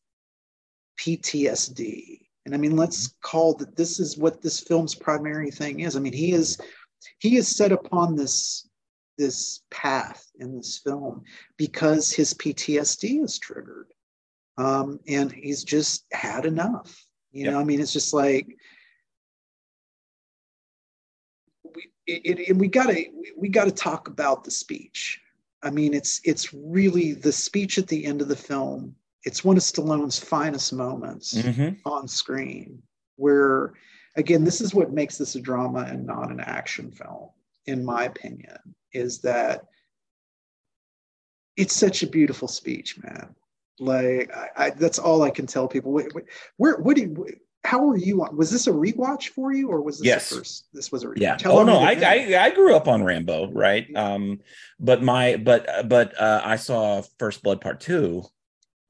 [0.99, 2.14] ptsd
[2.45, 3.29] and i mean let's mm-hmm.
[3.29, 6.57] call that this is what this film's primary thing is i mean he is
[7.19, 8.67] he is set upon this
[9.17, 11.23] this path in this film
[11.57, 13.87] because his PTSD is triggered.
[14.57, 17.05] Um, and he's just had enough.
[17.31, 18.47] You know, I mean, it's just like
[21.75, 23.05] we it, it, we gotta
[23.37, 25.19] we gotta talk about the speech.
[25.61, 28.95] I mean, it's it's really the speech at the end of the film.
[29.25, 31.75] It's one of Stallone's finest moments mm-hmm.
[31.85, 32.81] on screen,
[33.15, 33.73] where
[34.15, 37.29] again, this is what makes this a drama and not an action film,
[37.65, 38.57] in my opinion
[38.93, 39.65] is that
[41.57, 43.35] it's such a beautiful speech, man.
[43.79, 45.91] Like I, I, that's all I can tell people.
[45.91, 46.25] Wait, wait,
[46.57, 47.27] where, what do you,
[47.65, 48.37] how were you on?
[48.37, 50.29] Was this a rewatch for you, or was this yes.
[50.29, 50.67] first?
[50.71, 51.19] This was a rewatch.
[51.19, 51.37] Yeah.
[51.45, 53.87] oh no, I, I, I grew up on Rambo, right?
[53.95, 54.39] Um,
[54.79, 58.23] but my but but uh, I saw First Blood Part Two.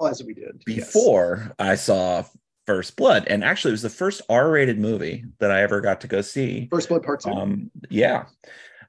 [0.02, 1.54] As we did before yes.
[1.60, 2.24] I saw
[2.66, 6.08] First Blood, and actually it was the first R-rated movie that I ever got to
[6.08, 6.68] go see.
[6.72, 7.32] First Blood Part Two.
[7.32, 8.26] Um, yeah,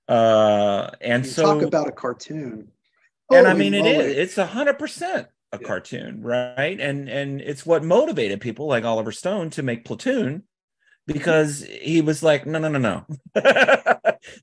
[0.08, 2.68] uh, and you so talk about a cartoon.
[3.30, 4.16] and I mean, it is.
[4.16, 5.66] It's a hundred percent a yeah.
[5.66, 6.78] cartoon, right?
[6.80, 10.42] And and it's what motivated people like Oliver Stone to make Platoon
[11.06, 13.06] because he was like, no, no, no, no,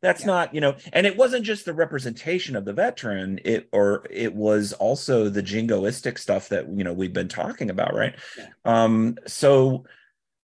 [0.01, 0.26] that's yeah.
[0.26, 0.76] not, you know.
[0.91, 5.43] And it wasn't just the representation of the veteran; it or it was also the
[5.43, 8.16] jingoistic stuff that you know we've been talking about, right?
[8.38, 8.47] Yeah.
[8.66, 9.86] Um, so,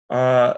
[0.09, 0.55] uh,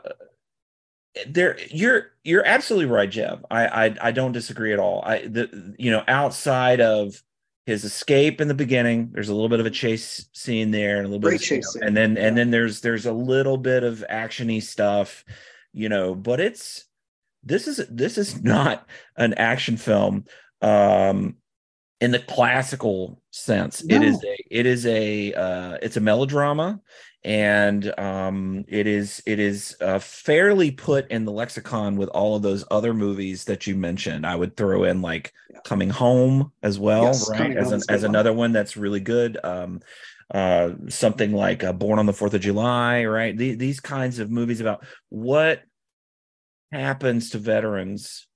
[1.28, 5.76] there you're you're absolutely right jeff I, I i don't disagree at all i the
[5.78, 7.22] you know outside of
[7.66, 11.06] his escape in the beginning there's a little bit of a chase scene there and
[11.06, 13.84] a little Great bit of, chase and then and then there's there's a little bit
[13.84, 15.24] of actiony stuff
[15.74, 16.86] you know but it's
[17.44, 18.88] this is this is not
[19.18, 20.26] an action film
[20.62, 21.36] um
[22.02, 23.84] in the classical sense.
[23.86, 23.96] No.
[23.96, 26.82] it is a it is a uh it's a melodrama
[27.24, 32.42] and um, it is it is uh, fairly put in the lexicon with all of
[32.42, 34.26] those other movies that you mentioned.
[34.26, 35.60] I would throw in like yeah.
[35.64, 37.56] Coming Home as well, yes, right?
[37.56, 39.38] As an, as another one that's really good.
[39.44, 39.82] Um,
[40.34, 43.38] uh, something like uh, Born on the Fourth of July, right?
[43.38, 45.62] The, these kinds of movies about what
[46.72, 48.28] happens to veterans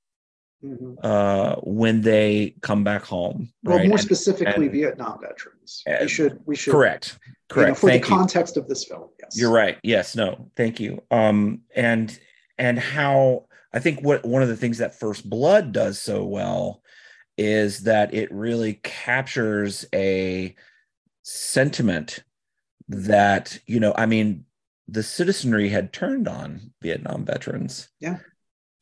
[0.65, 0.93] mm-hmm.
[1.03, 3.51] uh, when they come back home.
[3.63, 3.87] Well, right?
[3.87, 5.83] more specifically, and, Vietnam veterans.
[6.01, 7.17] we should we should correct
[7.49, 9.09] correct you know, for thank the context of this film.
[9.21, 9.77] Yes, you're right.
[9.83, 11.01] Yes, no, thank you.
[11.11, 12.17] Um, and
[12.57, 16.81] and how I think what one of the things that First Blood does so well
[17.37, 20.55] is that it really captures a
[21.23, 22.23] sentiment
[22.87, 24.45] that you know i mean
[24.87, 28.17] the citizenry had turned on vietnam veterans yeah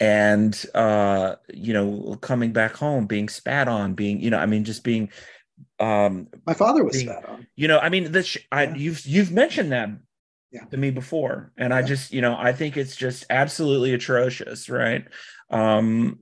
[0.04, 4.66] and uh you know coming back home being spat on being you know i mean
[4.66, 5.10] just being
[5.80, 8.76] um my father was being, spat on you know i mean this i yeah.
[8.76, 9.90] you've you've mentioned that
[10.52, 10.66] yeah.
[10.66, 11.78] to me before and yeah.
[11.78, 15.06] i just you know i think it's just absolutely atrocious right
[15.52, 16.20] um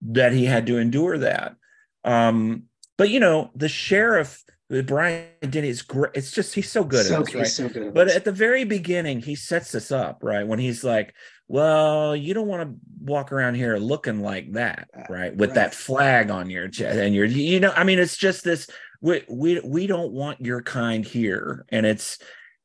[0.00, 1.56] that he had to endure that
[2.04, 2.62] um
[2.96, 4.44] but you know the sheriff
[4.84, 6.12] Brian Dennehy is great.
[6.14, 7.46] It's just he's so good so, at this, right?
[7.46, 10.46] So good but at the very beginning, he sets this up, right?
[10.46, 11.14] When he's like,
[11.48, 15.34] well, you don't want to walk around here looking like that, uh, right?
[15.34, 15.54] With right.
[15.54, 18.68] that flag on your chest and you're, you know, I mean, it's just this.
[19.00, 22.18] We we we don't want your kind here, and it's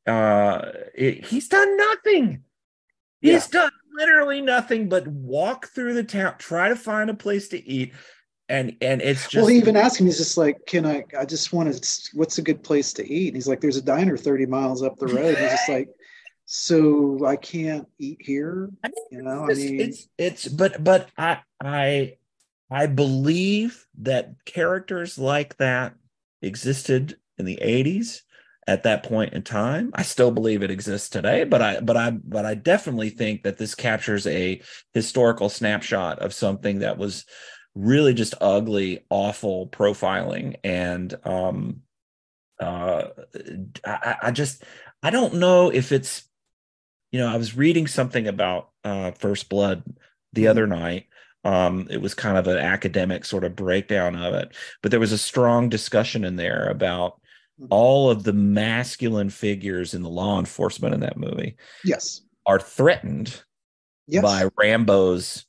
[0.06, 2.42] uh, it, he's done nothing.
[3.20, 3.60] He's yeah.
[3.60, 7.92] done literally nothing but walk through the town, try to find a place to eat,
[8.48, 11.24] and and it's just well he even asked him he's just like can i i
[11.24, 14.16] just want to what's a good place to eat and he's like there's a diner
[14.16, 15.88] 30 miles up the road he's just like
[16.56, 18.70] so I can't eat here.
[18.84, 22.16] I mean, you know, it's, I mean, it's it's but but I I
[22.70, 25.96] I believe that characters like that
[26.42, 28.20] existed in the 80s
[28.68, 29.90] at that point in time.
[29.94, 33.58] I still believe it exists today, but I but I but I definitely think that
[33.58, 37.26] this captures a historical snapshot of something that was
[37.74, 41.82] really just ugly, awful profiling and um
[42.60, 43.08] uh
[43.84, 44.62] I, I just
[45.02, 46.28] I don't know if it's
[47.14, 49.84] you know, I was reading something about uh, First Blood
[50.32, 50.50] the mm-hmm.
[50.50, 51.06] other night.
[51.44, 54.52] Um, it was kind of an academic sort of breakdown of it,
[54.82, 57.12] but there was a strong discussion in there about
[57.60, 57.66] mm-hmm.
[57.70, 61.54] all of the masculine figures in the law enforcement in that movie.
[61.84, 62.20] Yes.
[62.46, 63.44] are threatened
[64.08, 64.20] yes.
[64.20, 65.46] by Rambo's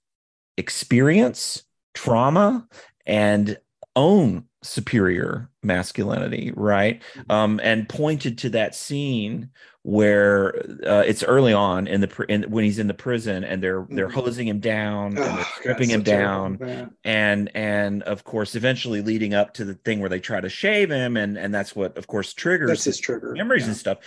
[0.57, 1.63] experience,
[1.95, 2.67] trauma,
[3.07, 3.57] and
[3.95, 7.01] own superior masculinity, right?
[7.15, 7.31] Mm-hmm.
[7.31, 9.49] Um, and pointed to that scene
[9.83, 10.55] where
[10.85, 14.09] uh, it's early on in the in, when he's in the prison and they're they're
[14.09, 14.13] Mhm.
[14.13, 18.23] hosing him down and Oh, they're God, stripping so him down terrible, and and of
[18.23, 21.53] course eventually leading up to the thing where they try to shave him and and
[21.53, 23.33] that's what of course triggers That's his trigger.
[23.37, 23.67] memories yeah.
[23.69, 23.97] and stuff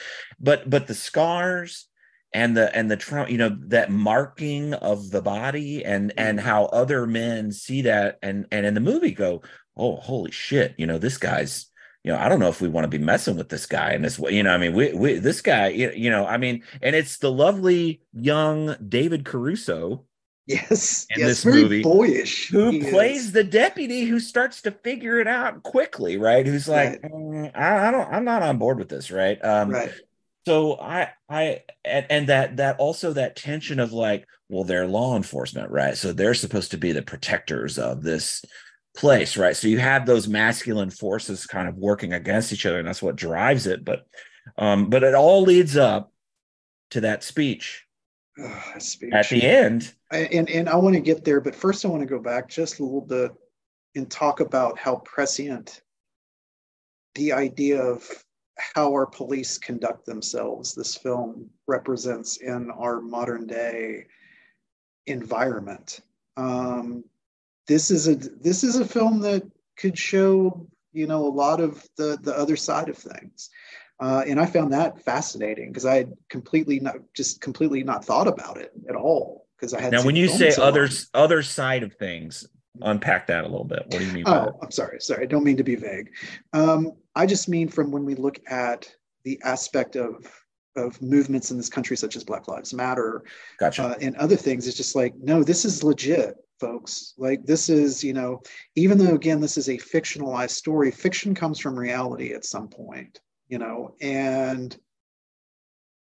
[0.41, 1.87] but but the scars
[2.35, 6.43] and the and the trauma you know that marking of the body and and Mhm.
[6.43, 9.43] how other men see that and and in the movie go
[9.79, 11.67] oh holy shit you know this guy's
[12.05, 14.03] you know i don't know if we want to be messing with this guy in
[14.03, 16.95] this way you know i mean we, we this guy you know i mean and
[16.97, 20.05] it's the lovely young david caruso
[20.49, 22.49] Yes, in yes, this very movie, boyish.
[22.49, 23.33] who he plays is.
[23.33, 27.91] the deputy who starts to figure it out quickly right who's like "Mm, I, I
[27.91, 29.93] don't i'm not on board with this right um right.
[30.47, 35.17] so i i and, and that that also that tension of like well they're law
[35.17, 38.43] enforcement right so they're supposed to be the protectors of this
[38.99, 42.89] place right so you have those masculine forces kind of working against each other and
[42.89, 44.07] that's what drives it but
[44.57, 46.13] um but it all leads up
[46.91, 47.87] to that speech
[48.37, 49.13] that speech.
[49.13, 52.03] at the end I- and and I want to get there, but first I want
[52.03, 53.33] to go back just a little bit
[53.95, 55.83] and talk about how prescient
[57.15, 58.09] the idea of
[58.57, 64.07] how our police conduct themselves this film represents in our modern day
[65.07, 66.01] environment.
[66.37, 67.05] Um,
[67.69, 69.43] this is a this is a film that
[69.77, 73.51] could show you know a lot of the the other side of things.
[74.01, 78.29] Uh, and I found that fascinating because I had completely not just completely not thought
[78.29, 80.89] about it at all because I had now when you say so long.
[81.15, 82.47] other side of things
[82.81, 84.49] unpack that a little bit what do you mean by that?
[84.55, 85.01] Oh, I'm sorry.
[85.01, 85.25] Sorry.
[85.25, 86.11] I don't mean to be vague.
[86.53, 88.89] Um, I just mean from when we look at
[89.25, 90.25] the aspect of
[90.77, 93.25] of movements in this country, such as Black Lives Matter
[93.59, 97.15] gotcha uh, and other things, it's just like, no, this is legit, folks.
[97.19, 98.43] Like this is, you know,
[98.75, 103.21] even though again this is a fictionalized story, fiction comes from reality at some point,
[103.49, 104.77] you know, and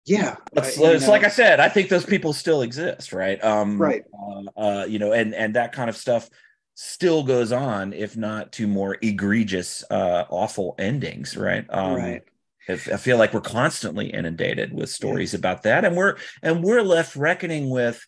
[0.06, 3.42] yeah, it's, I- it's like I said, I think those people still exist, right?
[3.44, 4.04] Um, Right.
[4.14, 6.30] Uh, uh, you know, and and that kind of stuff
[6.74, 11.66] still goes on, if not to more egregious, uh, awful endings, right?
[11.70, 12.24] Um, right.
[12.68, 16.82] if- I feel like we're constantly inundated with stories about that, and we're and we're
[16.82, 18.04] left reckoning with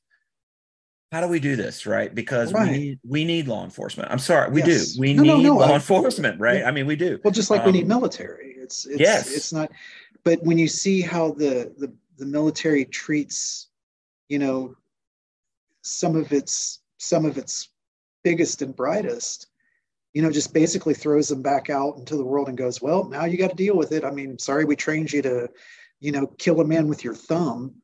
[1.13, 2.13] how do we do this, right?
[2.13, 2.71] Because Right.
[2.71, 4.09] we need we need law enforcement.
[4.11, 4.93] I'm sorry, we Yes.
[4.93, 4.99] do.
[5.01, 6.63] We No, no, need no, law I- enforcement, right?
[6.65, 7.19] I mean, we do.
[7.23, 8.55] Well, just like we need Um, military.
[8.59, 9.31] It's it's yes.
[9.31, 9.71] it's not
[10.23, 13.67] but when you see how the the, the military treats,
[14.27, 14.75] you know,
[15.83, 17.69] some of its some of its
[18.23, 19.47] biggest and brightest,
[20.13, 23.25] you know, just basically throws them back out into the world and goes, Well, now
[23.25, 24.03] you got to deal with it.
[24.03, 25.47] I mean, sorry we trained you to,
[25.99, 27.75] you know, kill a man with your thumb.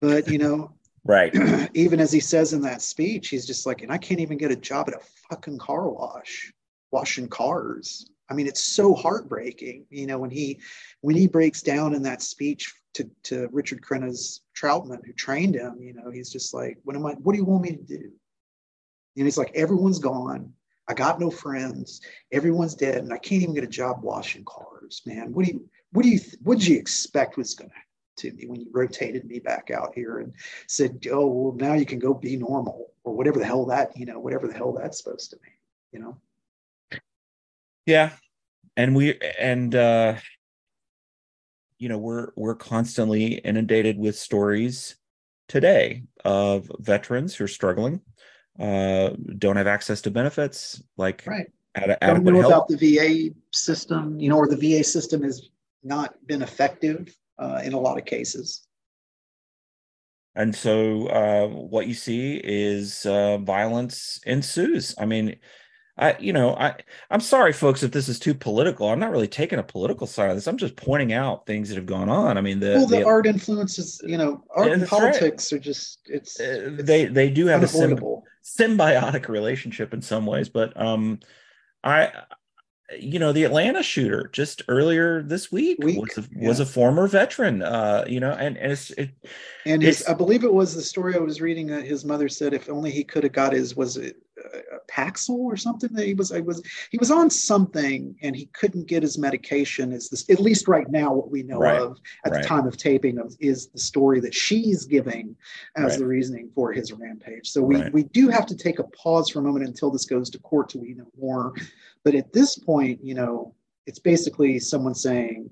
[0.00, 0.72] But you know,
[1.06, 1.34] Right.
[1.74, 4.50] even as he says in that speech, he's just like, and I can't even get
[4.50, 6.52] a job at a fucking car wash,
[6.90, 8.10] washing cars.
[8.28, 10.60] I mean, it's so heartbreaking, you know, when he
[11.00, 15.76] when he breaks down in that speech to, to Richard Crenna's Troutman, who trained him,
[15.80, 18.10] you know, he's just like, what am I, what do you want me to do?
[19.16, 20.52] And he's like, everyone's gone.
[20.88, 22.00] I got no friends.
[22.32, 25.32] Everyone's dead, and I can't even get a job washing cars, man.
[25.32, 27.70] What do you, what do you, what did you expect was going
[28.16, 30.32] to me when you rotated me back out here and
[30.66, 34.06] said, oh, well, now you can go be normal or whatever the hell that, you
[34.06, 35.52] know, whatever the hell that's supposed to mean,
[35.92, 36.16] you know?
[37.84, 38.10] Yeah.
[38.76, 40.16] And we and uh
[41.78, 44.96] you know, we're we're constantly inundated with stories
[45.48, 48.00] today of veterans who are struggling,
[48.58, 51.50] uh don't have access to benefits, like Right.
[51.74, 52.46] ad- Don't know help.
[52.52, 55.50] about the VA system, you know, or the VA system has
[55.84, 58.62] not been effective uh, in a lot of cases.
[60.34, 64.94] And so uh, what you see is uh, violence ensues.
[64.98, 65.36] I mean,
[65.98, 66.74] I you know I
[67.10, 68.88] I'm sorry, folks, if this is too political.
[68.90, 70.46] I'm not really taking a political side of this.
[70.46, 72.36] I'm just pointing out things that have gone on.
[72.36, 75.00] I mean, the, well, the, the- art influences, you know, art and that's right.
[75.00, 77.98] politics are just, it's, uh, it's they they do have a sym-
[78.44, 81.18] symbiotic relationship in some ways, but um,
[81.82, 82.12] I
[82.98, 87.08] you know the Atlanta shooter just earlier this week, Week, was a, was a former
[87.08, 87.62] veteran.
[87.62, 89.10] Uh, you know, and, and it's it,
[89.64, 91.70] And his, It's- I believe it was the story I was reading.
[91.72, 94.58] Uh, his mother said if only he could have got his was it uh,
[94.88, 96.30] Paxil or something that he was.
[96.30, 99.92] I was he was on something and he couldn't get his medication.
[99.92, 102.42] Is this at least right now what we know Right, of at right.
[102.42, 105.34] the time of taping of is the story that she's giving
[105.74, 105.98] as Right.
[105.98, 107.48] the reasoning for his rampage.
[107.50, 110.30] So we we do have to take a pause for a moment until this goes
[110.30, 111.52] to court till we know more.
[112.06, 113.52] But at this point, you know,
[113.84, 115.50] it's basically someone saying,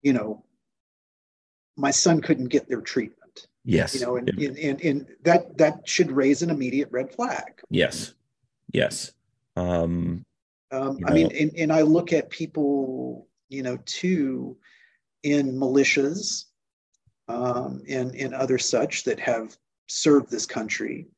[0.00, 0.42] you know,
[1.76, 3.46] my son couldn't get their treatment.
[3.62, 3.94] Yes.
[3.94, 7.60] You know, and, and, and, and that that should raise an immediate red flag.
[7.68, 8.14] Yes.
[8.72, 9.12] Yes.
[9.54, 10.24] Um,
[10.70, 14.56] um, I mean, and, and I look at people, you know, too,
[15.24, 16.46] in militias
[17.28, 19.58] um, and, and other such that have
[19.88, 21.08] served this country.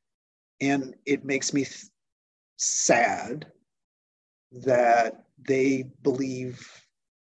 [0.60, 1.84] And it makes me th-
[2.56, 3.46] sad
[4.52, 6.68] that they believe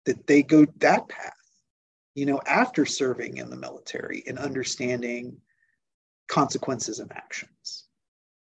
[0.05, 1.33] that they go that path,
[2.14, 5.37] you know, after serving in the military and understanding
[6.29, 7.85] consequences and actions.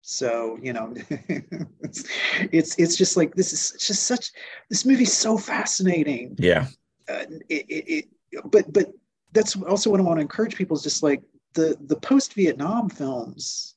[0.01, 2.05] So you know, it's,
[2.51, 4.31] it's it's just like this is just such
[4.69, 6.35] this movie's so fascinating.
[6.37, 6.67] Yeah.
[7.09, 8.93] Uh, it, it, it, but but
[9.33, 11.21] that's also what I want to encourage people is just like
[11.53, 13.75] the the post Vietnam films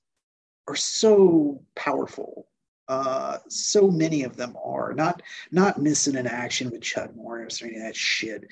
[0.68, 2.46] are so powerful
[2.90, 5.22] uh, so many of them are not
[5.52, 8.48] not Missing in Action with Chuck Norris or any of that shit.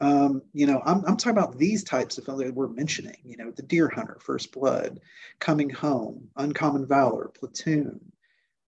[0.00, 3.18] Um, you know, I'm, I'm talking about these types of films that we're mentioning.
[3.22, 4.98] You know, The Deer Hunter, First Blood,
[5.40, 8.00] Coming Home, Uncommon Valor, Platoon,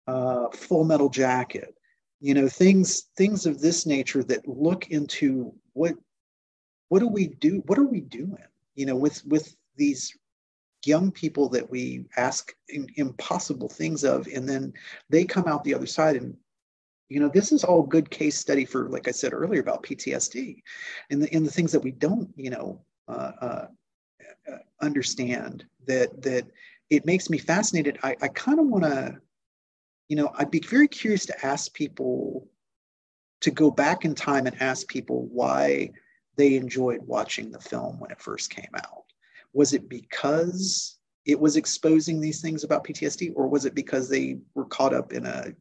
[0.09, 1.77] uh, Full Metal Jacket.
[2.21, 5.95] You know, things things of this nature that look into what
[6.89, 7.63] what do we do?
[7.67, 8.45] What are we doing?
[8.75, 10.19] You know, with with these
[10.85, 12.53] young people that we ask
[12.97, 14.73] impossible things of and then
[15.11, 16.37] they come out the other side and
[17.09, 20.63] you know this is all good case study for like i said earlier about ptsd
[21.11, 23.67] and the, and the things that we don't you know uh, uh,
[24.51, 26.47] uh understand that that
[26.91, 27.99] it makes me fascinated.
[28.03, 29.19] I, I kind of want to
[30.09, 32.49] you know i'd be very curious to ask people
[33.41, 35.91] to go back in time and ask people why
[36.37, 39.12] they enjoyed watching the film when it first came out
[39.53, 44.39] was it because it was exposing these things about PTSD, or was it because they
[44.55, 45.53] were caught up in a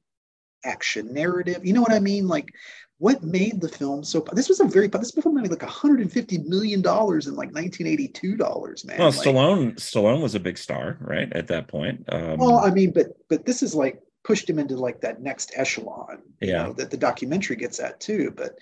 [0.64, 1.66] action narrative?
[1.66, 2.28] You know what I mean?
[2.28, 2.50] Like,
[2.98, 4.26] what made the film so?
[4.34, 8.86] This was a very this film made like 150 million dollars in like 1982 dollars,
[8.86, 8.98] man.
[9.00, 11.32] Well, like, Stallone Stallone was a big star, right?
[11.34, 12.06] At that point.
[12.10, 15.52] Um, well, I mean, but but this is like pushed him into like that next
[15.56, 16.64] echelon, you yeah.
[16.64, 18.32] know, that the documentary gets at too.
[18.36, 18.58] But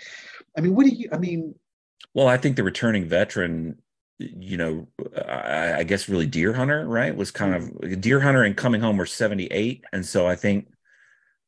[0.57, 1.09] I mean, what do you?
[1.11, 1.55] I mean,
[2.13, 3.77] well, I think the returning veteran
[4.19, 7.15] you know, I, I, guess really Deer Hunter, right?
[7.15, 7.99] Was kind of mm-hmm.
[8.01, 9.85] Deer Hunter and Coming Home were 78.
[9.93, 10.67] And so I think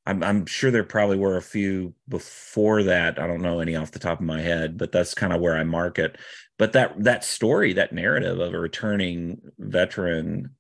[0.06, 3.20] I'm, I'm sure there probably were a few before that.
[3.20, 5.58] I don't know any off the top of my head, but that's kind of where
[5.58, 6.18] I mark it.
[6.58, 10.56] But that that story, that narrative of a returning veteran,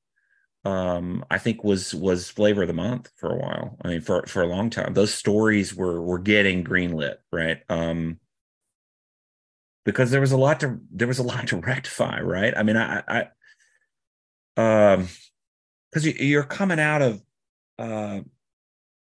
[0.66, 3.78] um, I think was was flavor of the month for a while.
[3.84, 7.60] I mean, for for a long time, those stories were were getting greenlit, right?
[7.70, 8.20] Um,
[9.86, 12.54] because there was a lot to there was a lot to rectify, right?
[12.56, 13.04] I mean, I,
[14.58, 15.08] I um,
[15.92, 17.22] because you're coming out of
[17.80, 18.22] uh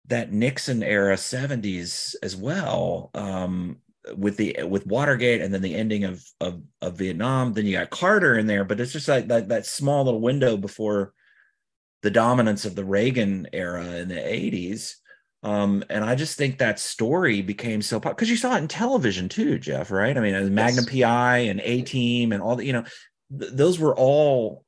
[0.06, 3.78] that Nixon era 70s as well, um,
[4.16, 7.52] with the with Watergate and then the ending of of of Vietnam.
[7.52, 10.56] Then you got Carter in there, but it's just like that that small little window
[10.56, 11.14] before
[12.02, 14.96] the dominance of the Reagan era in the 80s.
[15.44, 18.68] Um, and I just think that story became so popular because you saw it in
[18.68, 20.16] television too, Jeff, right?
[20.16, 20.48] I mean, yes.
[20.48, 22.84] Magnum PI and A Team and all the, you know,
[23.38, 24.64] th- those were all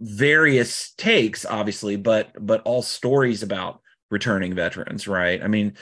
[0.00, 5.42] various takes, obviously, but but all stories about returning veterans, right?
[5.42, 5.74] I mean,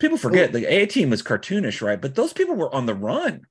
[0.00, 2.00] people forget the A Team was cartoonish, right?
[2.00, 3.42] But those people were on the run.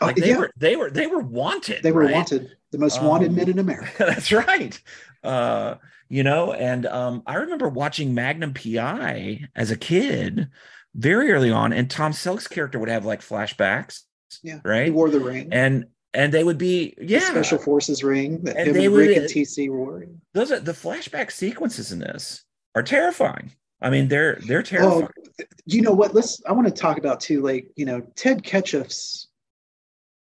[0.00, 0.38] Oh, like they yeah.
[0.38, 1.84] were they were they were wanted.
[1.84, 2.14] They were right?
[2.14, 4.04] wanted, the most wanted um, men in America.
[4.04, 4.82] That's right.
[5.22, 5.76] Uh,
[6.10, 10.48] you know, and um, I remember watching Magnum PI as a kid
[10.94, 14.02] very early on, and Tom Selleck's character would have like flashbacks.
[14.42, 14.86] Yeah, right.
[14.86, 18.56] He wore the ring, and and they would be yeah the special forces ring that
[18.56, 20.04] and they and would, Rick and TC wore.
[20.34, 22.44] Those are the flashback sequences in this
[22.74, 23.52] are terrifying.
[23.80, 25.08] I mean, they're they're terrifying.
[25.40, 26.12] Oh, you know what?
[26.12, 26.42] Let's.
[26.44, 27.40] I want to talk about too.
[27.40, 29.28] Like you know, Ted Kotcheff's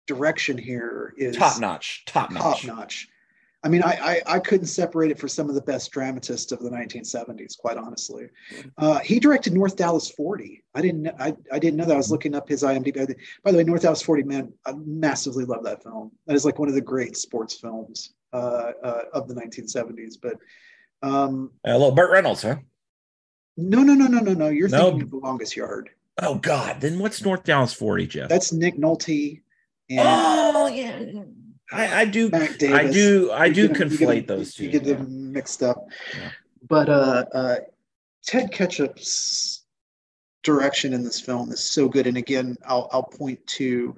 [0.08, 3.08] direction here is top notch, top notch, top notch.
[3.62, 6.60] I mean, I, I, I couldn't separate it for some of the best dramatists of
[6.60, 8.30] the 1970s, quite honestly.
[8.78, 10.64] Uh, he directed North Dallas 40.
[10.74, 11.94] I didn't I, I didn't know that.
[11.94, 13.16] I was looking up his IMDb.
[13.44, 16.12] By the way, North Dallas 40, man, I massively love that film.
[16.26, 20.16] That is like one of the great sports films uh, uh, of the 1970s.
[20.22, 20.36] But
[21.02, 22.58] um, a little Burt Reynolds, huh?
[23.58, 24.48] No, no, no, no, no, no.
[24.48, 24.86] You're no.
[24.86, 25.90] thinking of the longest yard.
[26.22, 26.80] Oh God!
[26.80, 28.30] Then what's North Dallas 40, Jeff?
[28.30, 29.42] That's Nick Nolte.
[29.90, 31.24] And, oh yeah
[31.72, 32.30] I, I do.
[32.34, 33.32] I do.
[33.32, 34.66] I do conflate those two.
[34.66, 35.88] You get them mixed up.
[36.18, 36.32] Yeah.
[36.68, 37.56] But uh, uh,
[38.26, 39.64] Ted Kotcheff's
[40.44, 42.08] direction in this film is so good.
[42.08, 43.96] And again, I'll, I'll point to.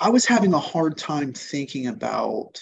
[0.00, 2.60] I was having a hard time thinking about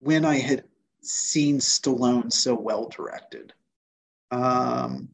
[0.00, 0.64] when I had
[1.02, 3.52] seen Stallone so well directed.
[4.30, 5.10] Um,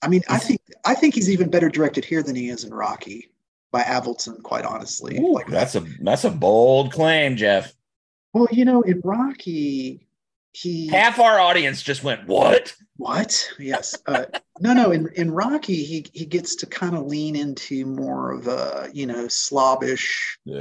[0.00, 2.74] I mean, I think I think he's even better directed here than he is in
[2.74, 3.31] Rocky.
[3.72, 5.18] By Avildsen, quite honestly.
[5.18, 7.74] Ooh, like that's a that's a bold claim, Jeff.
[8.32, 10.06] Well, you know, in Rocky,
[10.52, 12.74] he half our audience just went, "What?
[12.98, 13.50] What?
[13.58, 13.96] Yes.
[14.06, 14.26] Uh,
[14.60, 14.92] no, no.
[14.92, 19.06] In in Rocky, he he gets to kind of lean into more of a you
[19.06, 20.38] know slobbish.
[20.46, 20.52] Uh,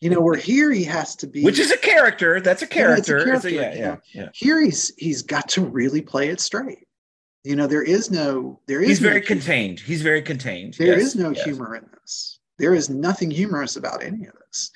[0.00, 2.40] you know, where here he has to be, which is a character.
[2.40, 3.18] That's a character.
[3.18, 4.28] Yeah, a character, yeah, yeah, yeah.
[4.32, 6.83] Here he's he's got to really play it straight.
[7.44, 9.26] You know, there is no there is He's no very humor.
[9.40, 9.80] contained.
[9.80, 10.74] He's very contained.
[10.74, 11.44] There Yes, is no yes.
[11.44, 12.40] humor in this.
[12.58, 14.70] There is nothing humorous about any of this.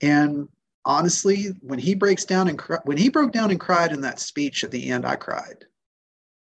[0.00, 0.48] And
[0.84, 4.20] honestly, when he breaks down and cry, when he broke down and cried in that
[4.20, 5.64] speech at the end, I cried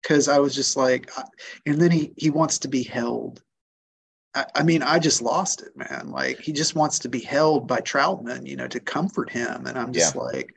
[0.01, 1.23] because I was just like, I-
[1.65, 3.41] and then he he wants to be held.
[4.33, 6.09] I, I mean, I just lost it, man.
[6.11, 9.77] Like he just wants to be held by Troutman, you know, to comfort him, and
[9.79, 10.53] I'm just like.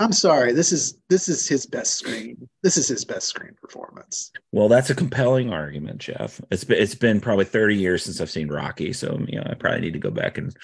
[0.00, 0.52] I'm sorry.
[0.52, 2.48] This is this is his best screen.
[2.62, 4.30] This is his best screen performance.
[4.52, 6.40] Well, that's a compelling argument, Jeff.
[6.50, 9.54] It's been it's been probably 30 years since I've seen Rocky, so you know I
[9.54, 10.54] probably need to go back and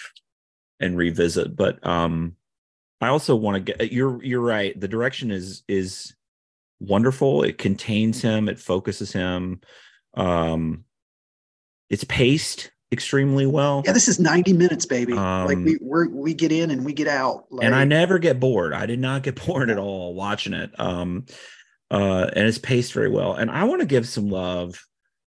[0.78, 1.56] and revisit.
[1.56, 2.36] But um,
[3.00, 4.78] I also want to get you're you're right.
[4.78, 6.14] The direction is is
[6.78, 7.42] wonderful.
[7.42, 8.48] It contains him.
[8.48, 9.60] It focuses him.
[10.14, 10.84] Um,
[11.90, 13.82] it's paced extremely well.
[13.84, 15.14] Yeah, this is 90 minutes, baby.
[15.14, 17.46] like Um, we we we get in and we get out.
[17.50, 18.72] Like, and I never get bored.
[18.72, 20.78] I did not get bored at all watching it.
[20.78, 21.26] Um,
[21.90, 23.34] uh, and it's paced very well.
[23.34, 24.84] And I want to give some love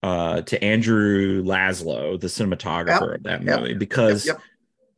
[0.03, 4.41] uh to Andrew Laszlo, the cinematographer of that yep, movie, because yep.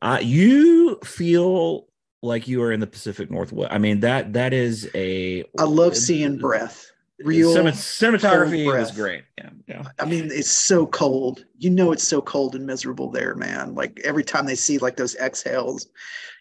[0.01, 1.87] uh, you feel
[2.21, 3.73] like you are in the Pacific Northwest.
[3.73, 6.91] I mean that that is a I love seeing breath.
[7.23, 7.53] Real.
[7.55, 9.23] Cine- cinematography was great.
[9.37, 9.83] Yeah, yeah.
[9.99, 11.45] I mean, it's so cold.
[11.57, 13.75] You know, it's so cold and miserable there, man.
[13.75, 15.87] Like every time they see like those exhales,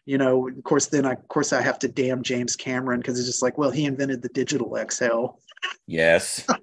[0.06, 0.48] you know.
[0.48, 3.42] Of course, then I, of course, I have to damn James Cameron because it's just
[3.42, 5.40] like, well, he invented the digital exhale.
[5.86, 6.46] Yes.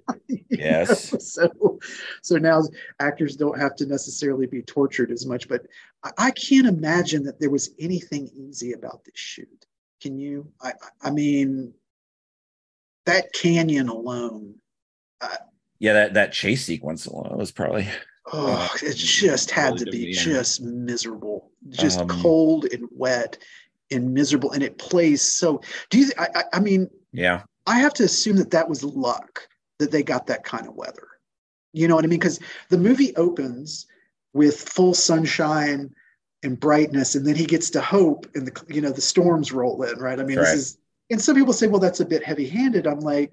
[0.50, 1.12] Yes.
[1.12, 1.18] know?
[1.20, 1.78] So,
[2.22, 2.62] so now
[3.00, 5.48] actors don't have to necessarily be tortured as much.
[5.48, 5.62] But
[6.02, 9.66] I, I can't imagine that there was anything easy about this shoot.
[10.02, 10.50] Can you?
[10.62, 11.72] I- I mean,
[13.08, 14.54] that canyon alone.
[15.80, 17.88] Yeah, that that chase sequence alone was probably
[18.32, 23.38] Oh, Uh, it just had to be just miserable, just Um, cold and wet
[23.90, 25.60] and miserable, and it plays so.
[25.90, 26.10] Do you?
[26.18, 27.42] I, I, I mean, yeah.
[27.66, 29.48] I have to assume that that was luck
[29.78, 31.08] that they got that kind of weather.
[31.72, 32.18] You know what I mean?
[32.18, 33.86] Because the movie opens
[34.34, 35.90] with full sunshine
[36.42, 39.82] and brightness, and then he gets to hope, and the you know the storms roll
[39.84, 39.98] in.
[39.98, 40.20] Right?
[40.20, 40.44] I mean, Right.
[40.46, 40.78] this is.
[41.10, 42.86] And some people say, well, that's a bit heavy-handed.
[42.86, 43.32] I'm like,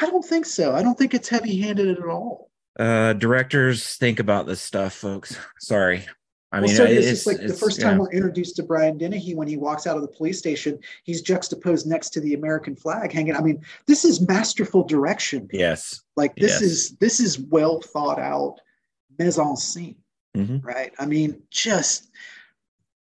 [0.00, 0.74] I don't think so.
[0.74, 2.50] I don't think it's heavy-handed at all.
[2.78, 6.06] uh directors think about this stuff folks sorry
[6.52, 8.02] i well, mean so it's, it's like the it's- first time yeah.
[8.02, 11.86] we're introduced to Brian Dennehy when he walks out of the police station, he's juxtaposed
[11.88, 13.34] next to the American flag hanging.
[13.34, 15.48] I mean, this is masterful direction.
[15.52, 16.62] yes Like this Yes.
[16.62, 18.60] is this is well thought out
[19.18, 19.96] mise en scene,
[20.36, 20.64] Mhm.
[20.64, 20.92] right?
[20.98, 22.08] I mean, just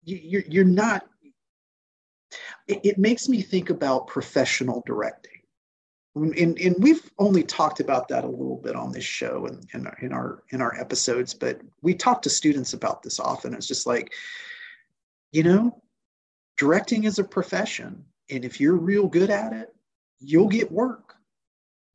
[0.05, 1.05] you, you're you're not.
[2.67, 5.31] It, it makes me think about professional directing.
[6.15, 9.85] And, and we've only talked about that a little bit on this show and in,
[9.85, 13.53] our, in our in our episodes, but we talk to students about this often.
[13.53, 14.11] It's just like,
[15.31, 15.79] you know,
[16.57, 19.75] directing is a profession, and if you're real good at it,
[20.19, 21.13] you'll get work.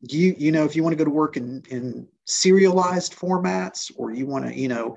[0.02, 4.12] You you know, if you want to go to work in in serialized formats, or
[4.12, 4.96] you want to, you know,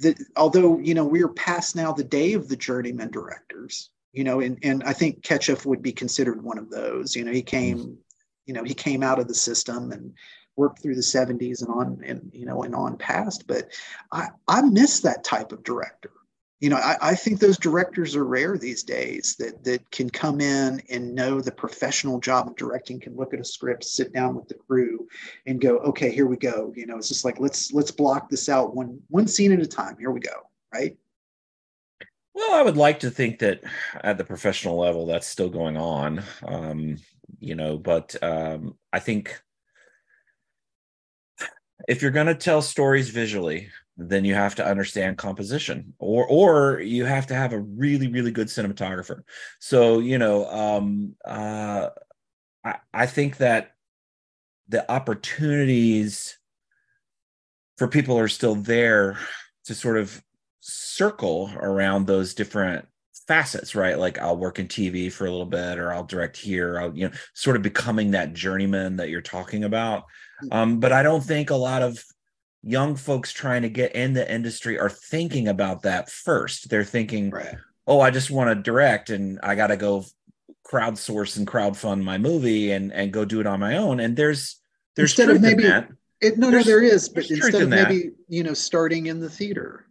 [0.00, 4.40] that although you know we're past now the day of the journeyman directors, you know,
[4.40, 7.16] and and I think Kotcheff would be considered one of those.
[7.16, 7.92] You know, he came, mm-hmm.
[8.46, 10.12] you know, he came out of the system and
[10.56, 13.46] worked through the 70s and on and you know and on past.
[13.46, 13.68] But
[14.12, 16.10] I I miss that type of director.
[16.60, 20.40] You know, I, I think those directors are rare these days that that can come
[20.40, 24.36] in and know the professional job of directing, can look at a script, sit down
[24.36, 25.08] with the crew,
[25.46, 26.72] and go, okay, here we go.
[26.76, 29.66] You know, it's just like let's let's block this out one one scene at a
[29.66, 29.96] time.
[29.98, 30.96] Here we go, right?
[32.34, 33.62] Well i would like to think that
[34.02, 36.96] at the professional level that's still going on um
[37.38, 39.40] you know but um i think
[41.88, 46.80] if you're going to tell stories visually then you have to understand composition or or
[46.80, 49.22] you have to have a really really good cinematographer.
[49.58, 51.90] So you know um uh
[52.64, 53.72] i i think that
[54.68, 56.38] the opportunities
[57.76, 59.18] for people are still there
[59.64, 60.22] to sort of
[60.62, 62.86] circle around those different
[63.26, 66.78] facets right like i'll work in tv for a little bit or i'll direct here
[66.80, 70.04] i'll you know sort of becoming that journeyman that you're talking about
[70.52, 72.02] um, but i don't think a lot of
[72.62, 77.30] young folks trying to get in the industry are thinking about that first they're thinking
[77.30, 77.56] Right.
[77.88, 80.04] oh i just want to direct and i got to go
[80.66, 84.56] crowdsource and crowdfund my movie and and go do it on my own and there's
[84.94, 85.88] there's Instead of maybe- that.
[86.20, 87.88] It, no, no, there is, but instead of in that.
[87.88, 89.86] maybe you know starting in the theater,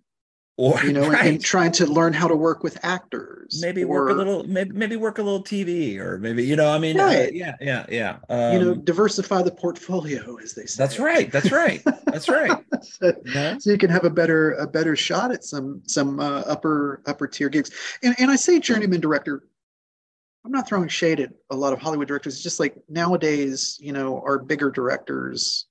[0.57, 1.25] or you know, and- right.
[1.27, 4.95] and, trying to learn how to work with actors, maybe work a little maybe maybe
[4.95, 7.33] work a little tv or maybe you know i mean uh, Right.
[7.33, 10.81] yeah yeah yeah um, you know, diversify the portfolio, as they say.
[10.83, 14.67] that's right that's right that's right so, you so you can have a better a
[14.67, 17.71] better shot at some some uh, upper upper tier gigs.
[18.03, 19.43] And and I say journeyman director.
[20.43, 22.33] I'm not throwing shade at a lot of Hollywood directors.
[22.33, 25.67] It's just like nowadays, you know, our bigger directors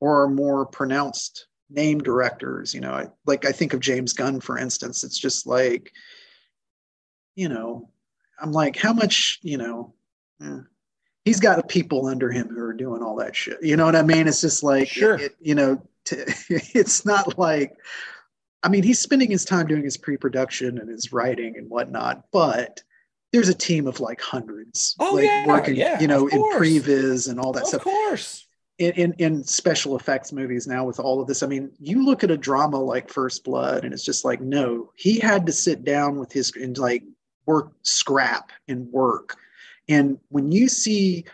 [0.00, 4.58] or more pronounced name directors, you know, I, like I think of James Gunn, for
[4.58, 5.04] instance.
[5.04, 5.92] It's just like,
[7.34, 7.88] you know,
[8.40, 9.94] I'm like, how much, you know,
[10.42, 10.58] eh,
[11.24, 13.62] he's got people under him who are doing all that shit.
[13.62, 14.28] You know what I mean?
[14.28, 15.16] It's just like, Sure.
[15.18, 16.16] it, you know, to,
[16.48, 17.76] it's not like,
[18.62, 22.82] I mean, he's spending his time doing his pre-production and his writing and whatnot, but
[23.32, 27.28] there's a team of like hundreds, Oh, like yeah, working, yeah, you know, in previs
[27.28, 28.46] and all that of stuff of course
[28.78, 31.42] in, in in special effects movies now with all of this.
[31.42, 34.90] I mean, you look at a drama like First Blood, and it's just like, no,
[34.96, 37.04] he had to sit down with his and like
[37.46, 39.36] work, scrap and work.
[39.88, 41.24] And when you see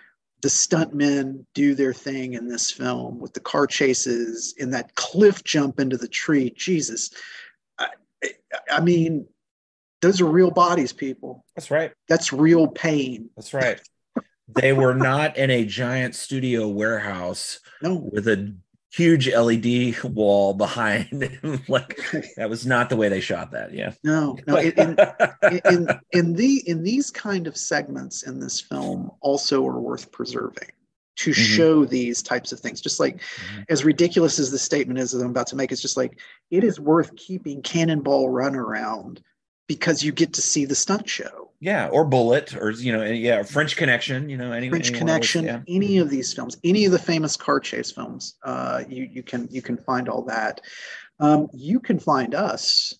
[0.40, 5.42] the stuntmen do their thing in this film with the car chases and that cliff
[5.44, 7.10] jump into the tree, Jesus,
[7.78, 7.88] I,
[8.70, 9.26] I mean,
[10.00, 11.44] those are real bodies, people.
[11.56, 13.30] that's right That's real pain.
[13.36, 13.80] that's right
[14.48, 18.54] they were not in a giant studio warehouse No, with a
[18.90, 21.62] huge led wall behind them.
[21.68, 22.00] like
[22.36, 24.56] that was not the way they shot that yeah no, no.
[24.58, 24.96] it- in,
[25.70, 30.70] in in the in these kind of segments in this film also are worth preserving
[31.16, 31.34] to Mhm.
[31.34, 33.64] show these types of things just like Mhm.
[33.68, 36.18] as ridiculous as the statement is that i'm about to make it's just like
[36.50, 39.20] it is worth keeping cannonball run around
[39.66, 43.42] because you get to see the stunt show yeah or Bullitt or you know yeah
[43.42, 45.60] french connection you know any french any one of those, connection yeah.
[45.66, 49.48] any of these films any of the famous car chase films uh, you you can
[49.50, 50.60] you can find all that.
[51.20, 52.94] Um, you can find us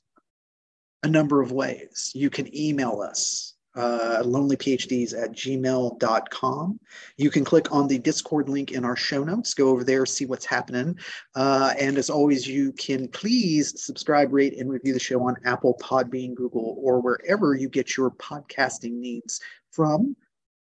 [1.02, 2.12] a number of ways.
[2.14, 6.80] You can email us uh, lonelyphds at gmail.com
[7.16, 10.26] you can click on the discord link in our show notes go over there see
[10.26, 10.98] what's happening
[11.36, 15.76] uh, and as always you can please subscribe rate and review the show on apple
[15.80, 20.16] podbean google or wherever you get your podcasting needs from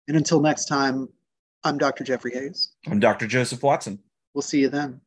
[0.07, 1.09] and until next time,
[1.63, 2.03] I'm Dr.
[2.03, 2.73] Jeffrey Hayes.
[2.85, 3.99] i'm dr joseph watson
[4.35, 4.99] We'll see you then.